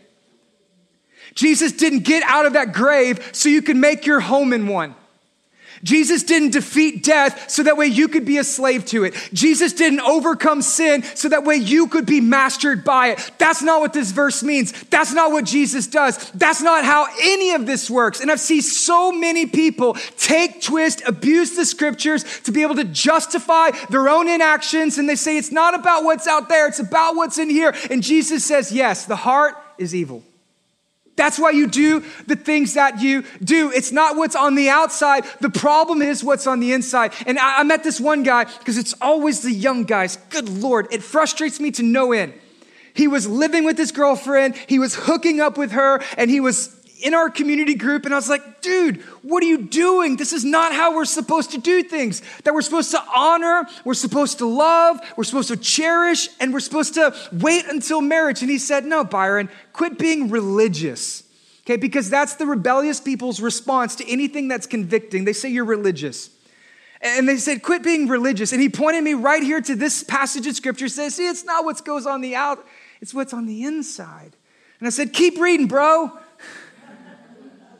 [1.35, 4.95] Jesus didn't get out of that grave so you could make your home in one.
[5.83, 9.13] Jesus didn't defeat death so that way you could be a slave to it.
[9.33, 13.31] Jesus didn't overcome sin so that way you could be mastered by it.
[13.37, 14.71] That's not what this verse means.
[14.85, 16.31] That's not what Jesus does.
[16.31, 18.19] That's not how any of this works.
[18.19, 22.83] And I've seen so many people take, twist, abuse the scriptures to be able to
[22.85, 24.97] justify their own inactions.
[24.97, 27.73] And they say it's not about what's out there, it's about what's in here.
[27.89, 30.23] And Jesus says, yes, the heart is evil.
[31.15, 33.71] That's why you do the things that you do.
[33.71, 35.23] It's not what's on the outside.
[35.39, 37.13] The problem is what's on the inside.
[37.25, 40.17] And I, I met this one guy because it's always the young guys.
[40.29, 42.33] Good Lord, it frustrates me to no end.
[42.93, 46.75] He was living with his girlfriend, he was hooking up with her, and he was
[47.05, 48.03] in our community group.
[48.05, 50.17] And I was like, dude, what are you doing?
[50.17, 52.23] This is not how we're supposed to do things.
[52.43, 56.59] That we're supposed to honor, we're supposed to love, we're supposed to cherish, and we're
[56.59, 58.41] supposed to wait until marriage.
[58.41, 61.21] And he said, no, Byron, quit being religious.
[61.61, 65.25] Okay, because that's the rebellious people's response to anything that's convicting.
[65.25, 66.31] They say you're religious.
[67.01, 68.51] And they said, quit being religious.
[68.51, 71.65] And he pointed me right here to this passage of scripture says, see, it's not
[71.65, 72.65] what goes on the out,
[72.99, 74.35] it's what's on the inside.
[74.79, 76.11] And I said, keep reading, bro.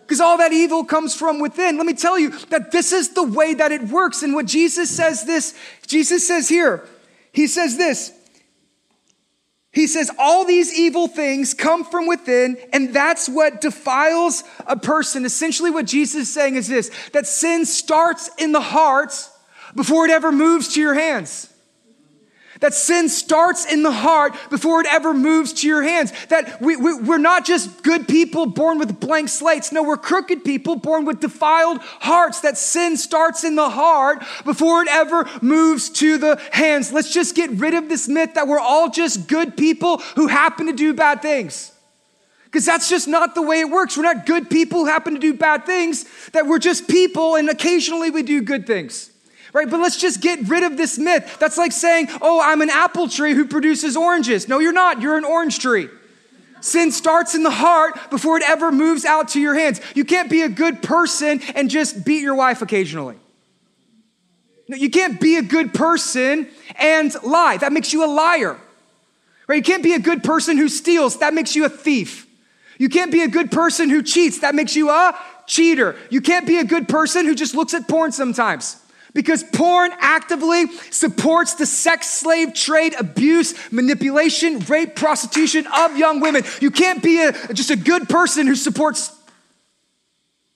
[0.06, 1.78] Because all that evil comes from within.
[1.78, 4.22] Let me tell you that this is the way that it works.
[4.22, 5.56] And what Jesus says this,
[5.88, 6.88] Jesus says here,
[7.32, 8.12] he says this
[9.76, 15.26] he says all these evil things come from within, and that's what defiles a person.
[15.26, 19.12] Essentially, what Jesus is saying is this that sin starts in the heart
[19.76, 21.54] before it ever moves to your hands.
[22.66, 26.12] That sin starts in the heart before it ever moves to your hands.
[26.30, 29.72] That we, we, we're not just good people born with blank slates.
[29.72, 32.40] No, we're crooked people born with defiled hearts.
[32.40, 36.92] That sin starts in the heart before it ever moves to the hands.
[36.92, 40.66] Let's just get rid of this myth that we're all just good people who happen
[40.66, 41.72] to do bad things.
[42.46, 43.96] Because that's just not the way it works.
[43.96, 47.48] We're not good people who happen to do bad things, that we're just people and
[47.48, 49.12] occasionally we do good things
[49.56, 49.70] right?
[49.70, 51.38] But let's just get rid of this myth.
[51.40, 54.50] That's like saying, oh, I'm an apple tree who produces oranges.
[54.50, 55.02] No, you're not.
[55.02, 55.88] You're an orange tree.
[56.60, 59.80] Sin starts in the heart before it ever moves out to your hands.
[59.96, 63.16] You can't be a good person and just beat your wife occasionally.
[64.68, 67.56] No, you can't be a good person and lie.
[67.56, 68.60] That makes you a liar.
[69.48, 69.56] Right?
[69.56, 71.20] You can't be a good person who steals.
[71.20, 72.28] That makes you a thief.
[72.78, 74.40] You can't be a good person who cheats.
[74.40, 75.96] That makes you a cheater.
[76.10, 78.82] You can't be a good person who just looks at porn sometimes
[79.16, 86.44] because porn actively supports the sex slave trade, abuse, manipulation, rape, prostitution of young women.
[86.60, 89.12] You can't be a, just a good person who supports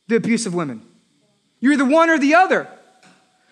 [0.09, 0.81] the abuse of women.
[1.61, 2.67] You're either one or the other.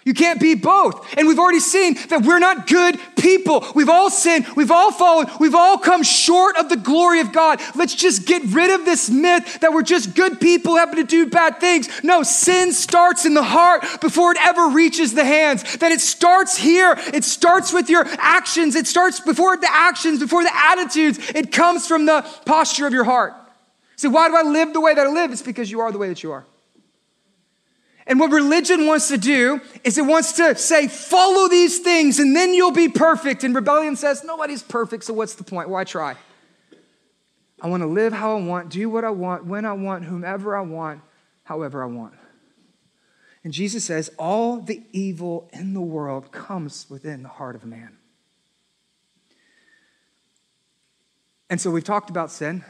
[0.08, 1.06] You can't be both.
[1.18, 3.66] And we've already seen that we're not good people.
[3.76, 4.48] We've all sinned.
[4.56, 5.28] We've all fallen.
[5.38, 7.60] We've all come short of the glory of God.
[7.76, 11.26] Let's just get rid of this myth that we're just good people happen to do
[11.26, 11.90] bad things.
[12.06, 15.76] No, sin starts in the heart before it ever reaches the hands.
[15.80, 16.96] That it starts here.
[17.14, 18.76] It starts with your actions.
[18.76, 21.20] It starts before the actions, before the attitudes.
[21.36, 23.34] It comes from the posture of your heart.
[23.98, 25.34] So why do I live the way that I live?
[25.34, 26.46] It's because you are the way that you are.
[28.08, 32.34] And what religion wants to do is it wants to say, follow these things and
[32.34, 33.44] then you'll be perfect.
[33.44, 35.68] And rebellion says, nobody's perfect, so what's the point?
[35.68, 36.16] Why try?
[37.62, 40.56] I want to live how I want, do what I want, when I want, whomever
[40.56, 41.02] I want,
[41.44, 42.14] however I want.
[43.44, 47.68] And Jesus says, all the evil in the world comes within the heart of a
[47.68, 47.98] man.
[51.50, 52.64] And so we've talked about sin.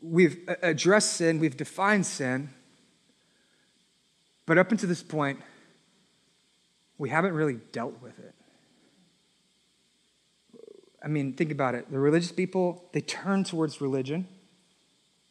[0.00, 1.38] We've addressed sin.
[1.38, 2.50] We've defined sin.
[4.48, 5.40] But up until this point,
[6.96, 8.34] we haven't really dealt with it.
[11.04, 11.92] I mean, think about it.
[11.92, 14.26] The religious people, they turn towards religion.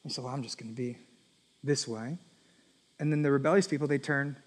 [0.06, 1.00] They say, well, I'm just going to be
[1.64, 2.20] this way.
[3.00, 4.38] And then the rebellious people, they turn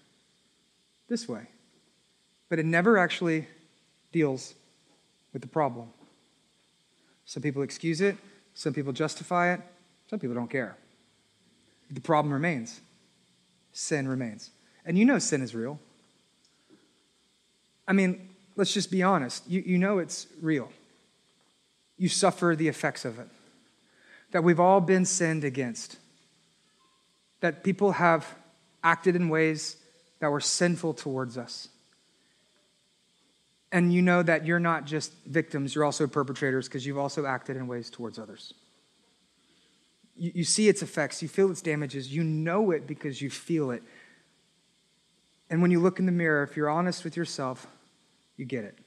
[1.09, 1.47] this way.
[2.47, 3.47] But it never actually
[4.13, 4.53] deals
[5.33, 5.89] with the problem.
[7.25, 8.15] Some people excuse it,
[8.53, 9.59] some people justify it,
[10.09, 10.77] some people don't care.
[11.89, 12.79] The problem remains
[13.73, 14.51] sin remains.
[14.85, 15.79] And you know sin is real.
[17.87, 19.47] I mean, let's just be honest.
[19.49, 20.71] You, you know it's real.
[21.97, 23.27] You suffer the effects of it.
[24.31, 25.97] That we've all been sinned against.
[27.41, 28.25] That people have
[28.83, 29.75] acted in ways
[30.19, 31.67] that were sinful towards us.
[33.71, 37.55] And you know that you're not just victims, you're also perpetrators because you've also acted
[37.55, 38.53] in ways towards others.
[40.17, 43.71] You, you see its effects, you feel its damages, you know it because you feel
[43.71, 43.81] it.
[45.51, 47.67] And when you look in the mirror, if you're honest with yourself,
[48.37, 48.79] you get it.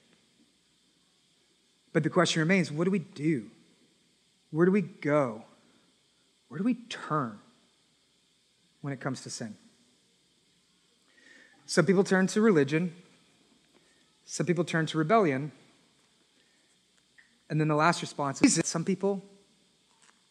[1.93, 3.51] But the question remains what do we do?
[4.51, 5.45] Where do we go?
[6.49, 7.39] Where do we turn
[8.81, 9.55] when it comes to sin?
[11.67, 12.95] Some people turn to religion,
[14.25, 15.53] some people turn to rebellion.
[17.51, 19.23] And then the last response is some people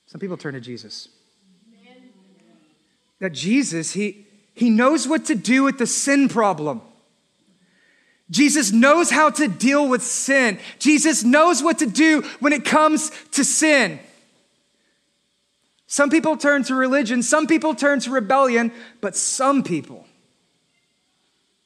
[0.08, 1.10] some people turn to Jesus.
[3.20, 6.82] That Jesus, he he knows what to do with the sin problem.
[8.30, 10.60] Jesus knows how to deal with sin.
[10.80, 14.00] Jesus knows what to do when it comes to sin.
[15.88, 20.08] Some people turn to religion, some people turn to rebellion, but some people,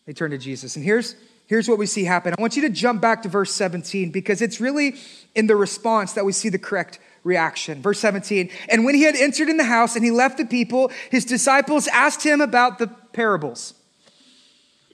[0.06, 0.76] they turn to Jesus.
[0.76, 1.16] And here's,
[1.46, 2.34] here's what we see happen.
[2.38, 4.96] I want you to jump back to verse 17 because it's really
[5.34, 7.82] in the response that we see the correct reaction.
[7.82, 10.92] Verse 17, and when he had entered in the house and he left the people,
[11.12, 13.74] his disciples asked him about the parables.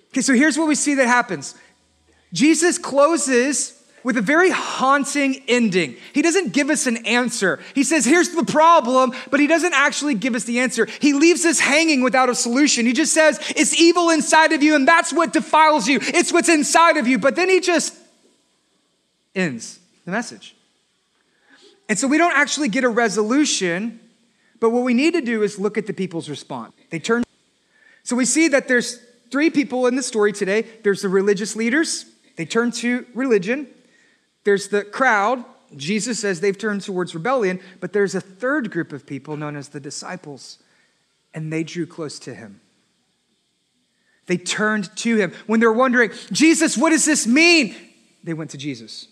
[0.09, 1.55] Okay, so here's what we see that happens
[2.31, 5.95] Jesus closes with a very haunting ending.
[6.13, 7.59] He doesn't give us an answer.
[7.73, 10.87] He says, here's the problem, but he doesn't actually give us the answer.
[10.99, 12.85] He leaves us hanging without a solution.
[12.85, 15.99] He just says, it's evil inside of you, and that's what defiles you.
[16.01, 17.17] It's what's inside of you.
[17.17, 17.95] But then he just
[19.33, 20.55] ends the message.
[21.89, 23.99] And so we don't actually get a resolution,
[24.59, 26.73] but what we need to do is look at the people's response.
[26.89, 27.23] They turn.
[28.03, 28.99] So we see that there's
[29.31, 30.65] three people in the story today.
[30.83, 32.05] There's the religious leaders,
[32.35, 33.67] they turn to religion.
[34.43, 35.45] There's the crowd.
[35.75, 39.69] Jesus says they've turned towards rebellion, but there's a third group of people known as
[39.69, 40.59] the disciples,
[41.33, 42.59] and they drew close to him.
[44.25, 45.33] They turned to him.
[45.47, 47.75] When they're wondering, Jesus, what does this mean?
[48.23, 49.07] They went to Jesus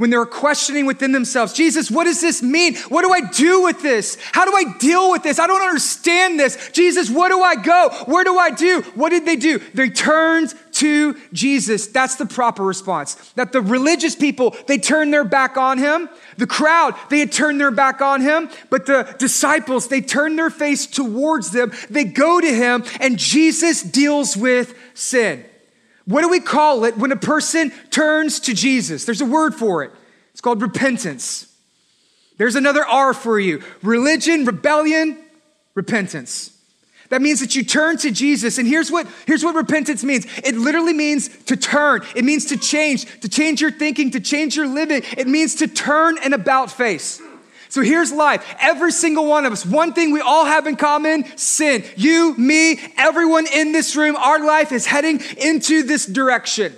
[0.00, 2.74] when they're questioning within themselves, Jesus, what does this mean?
[2.88, 4.16] What do I do with this?
[4.32, 5.38] How do I deal with this?
[5.38, 6.70] I don't understand this.
[6.72, 7.90] Jesus, where do I go?
[8.06, 8.80] Where do I do?
[8.94, 9.58] What did they do?
[9.74, 11.88] They turned to Jesus.
[11.88, 13.16] That's the proper response.
[13.34, 16.08] That the religious people, they turned their back on him.
[16.38, 18.48] The crowd, they had turned their back on him.
[18.70, 21.72] But the disciples, they turned their face towards them.
[21.90, 25.44] They go to him, and Jesus deals with sin.
[26.10, 29.04] What do we call it when a person turns to Jesus?
[29.04, 29.92] There's a word for it.
[30.32, 31.46] It's called repentance.
[32.36, 35.16] There's another R for you religion, rebellion,
[35.74, 36.56] repentance.
[37.10, 38.58] That means that you turn to Jesus.
[38.58, 42.56] And here's what, here's what repentance means it literally means to turn, it means to
[42.56, 45.02] change, to change your thinking, to change your living.
[45.16, 47.22] It means to turn an about face.
[47.70, 48.44] So here's life.
[48.58, 51.84] Every single one of us, one thing we all have in common sin.
[51.96, 56.74] You, me, everyone in this room, our life is heading into this direction.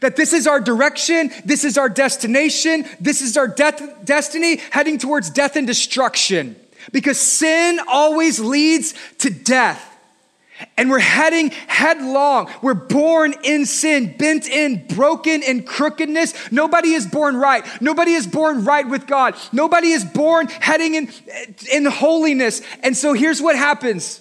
[0.00, 4.98] That this is our direction, this is our destination, this is our death, destiny heading
[4.98, 6.54] towards death and destruction.
[6.92, 9.87] Because sin always leads to death.
[10.76, 12.50] And we're heading headlong.
[12.62, 16.34] We're born in sin, bent in, broken in crookedness.
[16.50, 17.64] Nobody is born right.
[17.80, 19.36] Nobody is born right with God.
[19.52, 21.10] Nobody is born heading in,
[21.72, 22.62] in holiness.
[22.82, 24.20] And so here's what happens.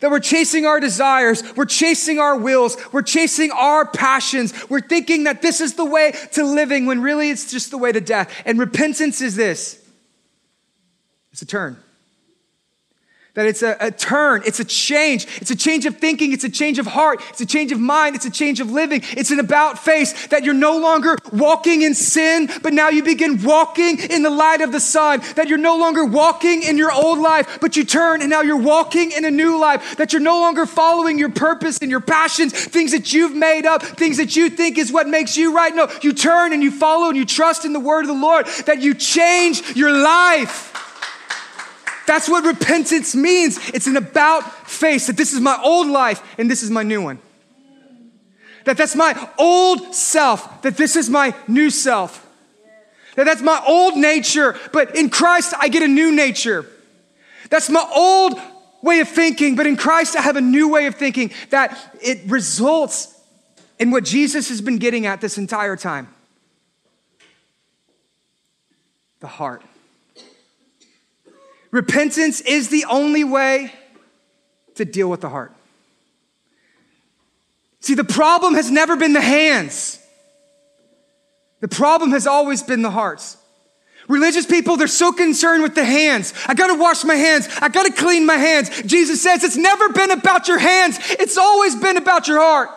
[0.00, 5.24] That we're chasing our desires, we're chasing our wills, we're chasing our passions, we're thinking
[5.24, 8.32] that this is the way to living when really it's just the way to death.
[8.46, 9.84] And repentance is this
[11.32, 11.76] it's a turn.
[13.34, 16.48] That it's a, a, turn, it's a change, it's a change of thinking, it's a
[16.50, 19.38] change of heart, it's a change of mind, it's a change of living, it's an
[19.38, 24.24] about face that you're no longer walking in sin, but now you begin walking in
[24.24, 27.76] the light of the sun, that you're no longer walking in your old life, but
[27.76, 31.16] you turn and now you're walking in a new life, that you're no longer following
[31.16, 34.90] your purpose and your passions, things that you've made up, things that you think is
[34.90, 35.72] what makes you right.
[35.72, 38.46] No, you turn and you follow and you trust in the word of the Lord,
[38.66, 40.79] that you change your life.
[42.10, 43.56] That's what repentance means.
[43.68, 47.00] It's an about face that this is my old life and this is my new
[47.00, 47.20] one.
[48.64, 52.26] That that's my old self, that this is my new self.
[53.14, 56.66] That that's my old nature, but in Christ I get a new nature.
[57.48, 58.40] That's my old
[58.82, 62.22] way of thinking, but in Christ I have a new way of thinking that it
[62.26, 63.16] results
[63.78, 66.12] in what Jesus has been getting at this entire time
[69.20, 69.62] the heart.
[71.70, 73.72] Repentance is the only way
[74.74, 75.52] to deal with the heart.
[77.80, 79.98] See, the problem has never been the hands.
[81.60, 83.36] The problem has always been the hearts.
[84.08, 86.34] Religious people, they're so concerned with the hands.
[86.46, 87.48] I gotta wash my hands.
[87.60, 88.82] I gotta clean my hands.
[88.82, 90.98] Jesus says it's never been about your hands.
[91.10, 92.70] It's always been about your heart.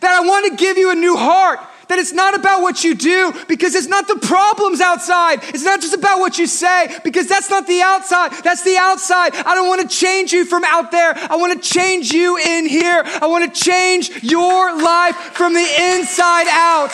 [0.00, 1.58] That I want to give you a new heart
[1.90, 5.40] that it's not about what you do because it's not the problems outside.
[5.48, 8.30] It's not just about what you say because that's not the outside.
[8.44, 9.34] That's the outside.
[9.34, 11.14] I don't want to change you from out there.
[11.16, 13.02] I want to change you in here.
[13.04, 16.92] I want to change your life from the inside out.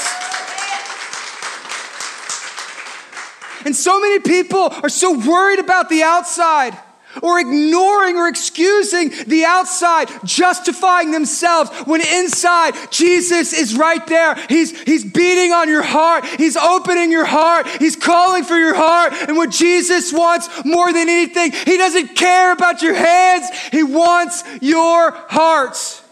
[3.67, 6.75] And so many people are so worried about the outside
[7.23, 14.35] or ignoring or excusing the outside, justifying themselves when inside Jesus is right there.
[14.49, 16.25] He's, he's beating on your heart.
[16.25, 17.67] He's opening your heart.
[17.79, 19.12] He's calling for your heart.
[19.12, 23.47] And what Jesus wants more than anything, He doesn't care about your hands.
[23.73, 26.03] He wants your hearts.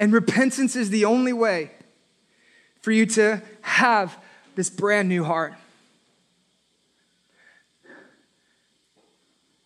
[0.00, 1.72] And repentance is the only way
[2.80, 4.16] for you to have
[4.60, 5.54] this brand new heart.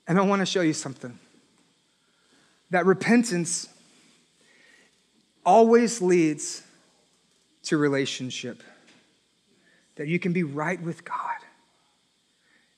[0.07, 1.19] And I want to show you something.
[2.71, 3.69] That repentance
[5.45, 6.63] always leads
[7.65, 8.63] to relationship,
[9.97, 11.41] that you can be right with God.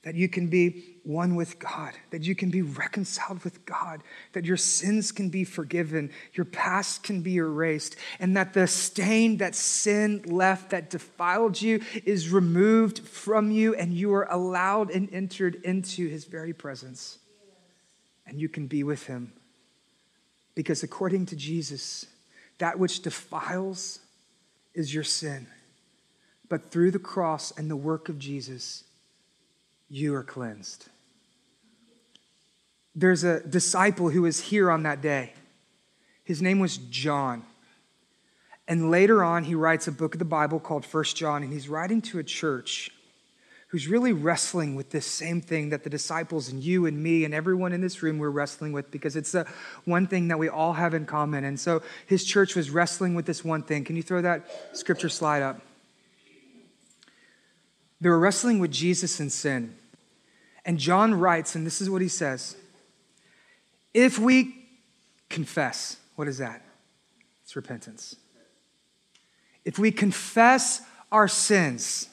[0.01, 4.03] That you can be one with God, that you can be reconciled with God,
[4.33, 9.37] that your sins can be forgiven, your past can be erased, and that the stain
[9.37, 15.11] that sin left that defiled you is removed from you, and you are allowed and
[15.13, 17.19] entered into his very presence.
[18.25, 19.31] And you can be with him.
[20.55, 22.05] Because according to Jesus,
[22.57, 23.99] that which defiles
[24.73, 25.47] is your sin.
[26.49, 28.83] But through the cross and the work of Jesus,
[29.89, 30.89] you are cleansed.
[32.97, 35.33] There's a disciple who was here on that day.
[36.23, 37.43] His name was John.
[38.67, 41.69] And later on, he writes a book of the Bible called First John, and he's
[41.69, 42.89] writing to a church
[43.67, 47.35] who's really wrestling with this same thing that the disciples and you and me and
[47.35, 49.45] everyone in this room were wrestling with because it's the
[49.85, 51.43] one thing that we all have in common.
[51.43, 53.83] And so his church was wrestling with this one thing.
[53.83, 55.61] Can you throw that scripture slide up?
[58.01, 59.75] They were wrestling with Jesus and sin.
[60.65, 62.55] And John writes, and this is what he says
[63.93, 64.55] If we
[65.29, 66.63] confess, what is that?
[67.43, 68.15] It's repentance.
[69.65, 70.81] If we confess
[71.11, 72.09] our sins,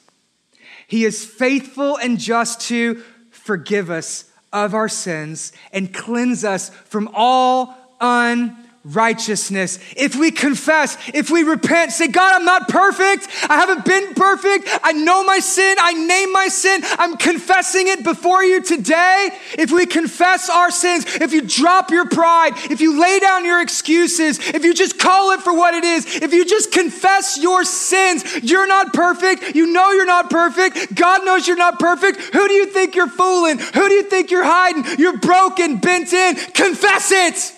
[0.87, 7.09] he is faithful and just to forgive us of our sins and cleanse us from
[7.13, 9.79] all unrighteousness righteousness.
[9.97, 13.27] If we confess, if we repent, say, God, I'm not perfect.
[13.49, 14.67] I haven't been perfect.
[14.83, 15.75] I know my sin.
[15.79, 16.81] I name my sin.
[16.99, 19.29] I'm confessing it before you today.
[19.57, 23.61] If we confess our sins, if you drop your pride, if you lay down your
[23.61, 27.63] excuses, if you just call it for what it is, if you just confess your
[27.63, 29.55] sins, you're not perfect.
[29.55, 30.93] You know you're not perfect.
[30.93, 32.19] God knows you're not perfect.
[32.19, 33.57] Who do you think you're fooling?
[33.57, 34.99] Who do you think you're hiding?
[34.99, 36.35] You're broken, bent in.
[36.35, 37.54] Confess it.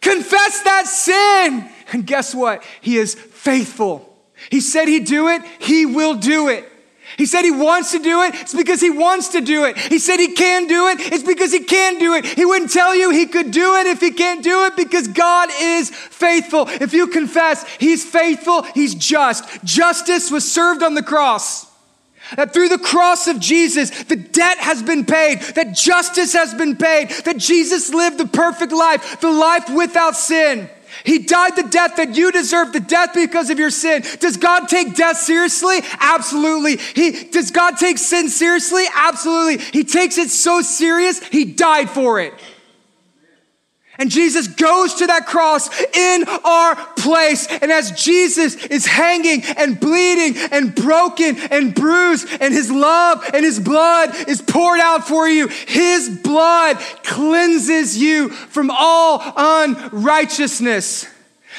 [0.00, 1.68] Confess that sin.
[1.92, 2.62] And guess what?
[2.80, 4.06] He is faithful.
[4.50, 6.66] He said he'd do it, he will do it.
[7.18, 9.76] He said he wants to do it, it's because he wants to do it.
[9.76, 12.24] He said he can do it, it's because he can do it.
[12.24, 15.50] He wouldn't tell you he could do it if he can't do it because God
[15.60, 16.66] is faithful.
[16.68, 19.62] If you confess, he's faithful, he's just.
[19.64, 21.69] Justice was served on the cross.
[22.36, 26.76] That through the cross of Jesus, the debt has been paid, that justice has been
[26.76, 30.68] paid, that Jesus lived the perfect life, the life without sin.
[31.04, 34.02] He died the death that you deserve, the death because of your sin.
[34.18, 35.78] Does God take death seriously?
[36.00, 36.76] Absolutely.
[36.76, 38.84] He, does God take sin seriously?
[38.94, 39.58] Absolutely.
[39.58, 42.34] He takes it so serious, he died for it.
[44.00, 47.46] And Jesus goes to that cross in our place.
[47.46, 53.44] And as Jesus is hanging and bleeding and broken and bruised, and his love and
[53.44, 61.06] his blood is poured out for you, his blood cleanses you from all unrighteousness.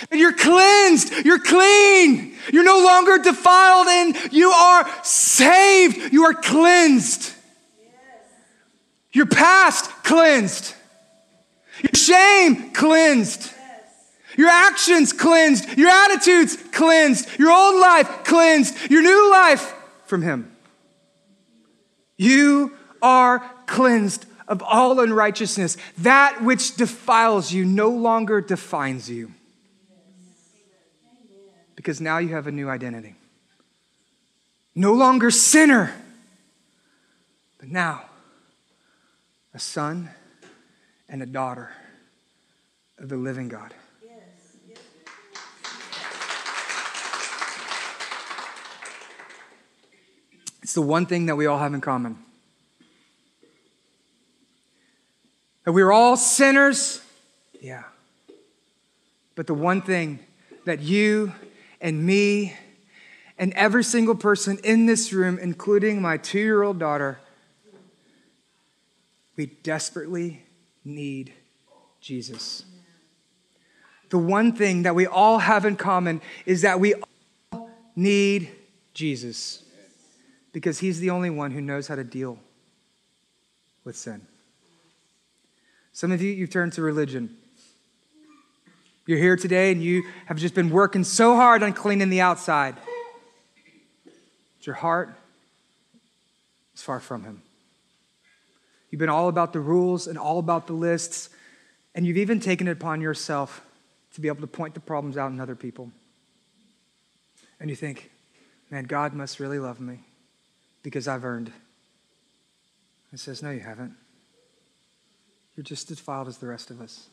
[0.09, 6.33] And you're cleansed, you're clean, you're no longer defiled, and you are saved, you are
[6.33, 7.33] cleansed.
[9.11, 10.73] Your past cleansed.
[11.83, 13.51] Your shame cleansed.
[14.37, 15.77] Your actions cleansed.
[15.77, 17.27] Your attitudes cleansed.
[17.37, 18.89] Your old life cleansed.
[18.89, 19.73] Your new life
[20.05, 20.55] from Him.
[22.17, 25.77] You are cleansed of all unrighteousness.
[25.99, 29.31] That which defiles you no longer defines you.
[31.75, 33.15] Because now you have a new identity.
[34.75, 35.93] No longer sinner,
[37.59, 38.03] but now
[39.53, 40.09] a son
[41.11, 41.69] and a daughter
[42.97, 43.73] of the living God.
[50.63, 52.17] It's the one thing that we all have in common.
[55.65, 57.01] That we're all sinners,
[57.59, 57.83] yeah.
[59.35, 60.19] But the one thing
[60.65, 61.33] that you
[61.81, 62.55] and me
[63.37, 67.19] and every single person in this room, including my two year old daughter,
[69.35, 70.40] we desperately
[70.83, 71.33] need
[71.99, 72.65] Jesus.
[74.09, 76.95] The one thing that we all have in common is that we
[77.51, 78.51] all need
[78.93, 79.63] Jesus
[80.51, 82.37] because he's the only one who knows how to deal
[83.83, 84.27] with sin.
[85.93, 87.37] Some of you, you've turned to religion.
[89.05, 92.75] You're here today and you have just been working so hard on cleaning the outside.
[94.05, 95.15] But your heart
[96.75, 97.41] is far from him.
[98.91, 101.29] You've been all about the rules and all about the lists,
[101.95, 103.65] and you've even taken it upon yourself
[104.13, 105.91] to be able to point the problems out in other people.
[107.59, 108.11] And you think,
[108.69, 109.99] man, God must really love me
[110.83, 111.51] because I've earned.
[113.11, 113.95] He says, no, you haven't.
[115.55, 117.07] You're just as defiled as the rest of us.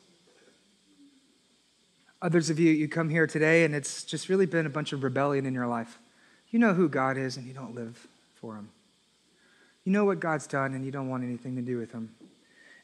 [2.22, 5.04] Others of you, you come here today and it's just really been a bunch of
[5.04, 5.98] rebellion in your life.
[6.50, 8.70] You know who God is and you don't live for him.
[9.88, 12.14] You know what God's done and you don't want anything to do with Him.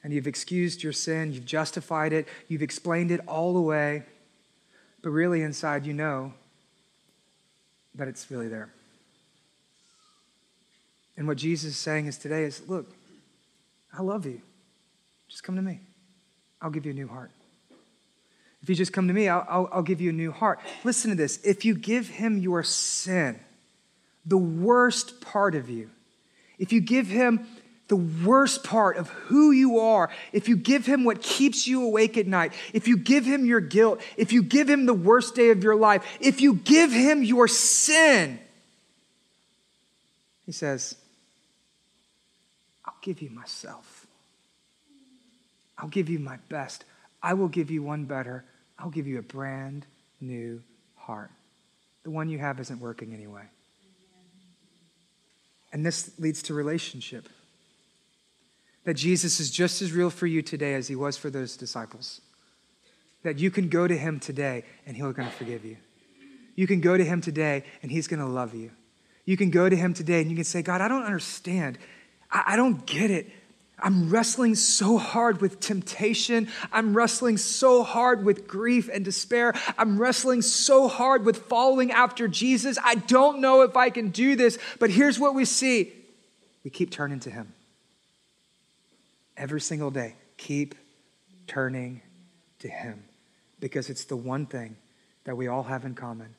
[0.03, 4.05] And you've excused your sin, you've justified it, you've explained it all away,
[5.03, 6.33] but really inside you know
[7.95, 8.71] that it's really there.
[11.19, 12.91] And what Jesus is saying is today is look,
[13.93, 14.41] I love you.
[15.29, 15.81] Just come to me.
[16.63, 17.33] I'll give you a new heart.
[18.63, 20.59] If you just come to me, I'll, I'll, I'll, give you a new heart.
[20.85, 21.39] Listen to this.
[21.45, 23.39] If you give him your sin,
[24.25, 25.91] the worst part of you,
[26.59, 27.47] if you give him
[27.89, 32.17] the worst part of who you are, if you give him what keeps you awake
[32.17, 35.51] at night, if you give him your guilt, if you give him the worst day
[35.51, 38.39] of your life, if you give him your sin,
[40.47, 40.97] he says,
[42.85, 44.07] I'll give you myself.
[45.77, 46.85] I'll give you my best.
[47.23, 48.45] I will give you one better.
[48.79, 49.87] I'll give you a brand
[50.21, 50.63] new
[50.97, 51.31] heart.
[52.03, 53.45] The one you have isn't working anyway.
[55.75, 57.29] And this leads to relationship.
[58.85, 62.21] That Jesus is just as real for you today as he was for those disciples.
[63.25, 65.77] That you can go to him today and he's going to forgive you.
[66.55, 68.71] You can go to him today and he's going to love you.
[69.25, 71.77] You can go to him today and you can say, God, I don't understand.
[72.31, 73.29] I, I don't get it.
[73.79, 76.49] I'm wrestling so hard with temptation.
[76.73, 79.53] I'm wrestling so hard with grief and despair.
[79.77, 82.79] I'm wrestling so hard with following after Jesus.
[82.83, 85.93] I don't know if I can do this, but here's what we see
[86.63, 87.53] we keep turning to Him.
[89.37, 90.75] Every single day, keep
[91.47, 92.01] turning
[92.61, 93.05] to Him
[93.61, 94.77] because it's the one thing
[95.25, 96.35] that we all have in common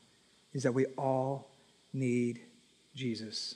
[0.54, 1.50] is that we all
[1.94, 2.40] need
[2.96, 3.56] Jesus.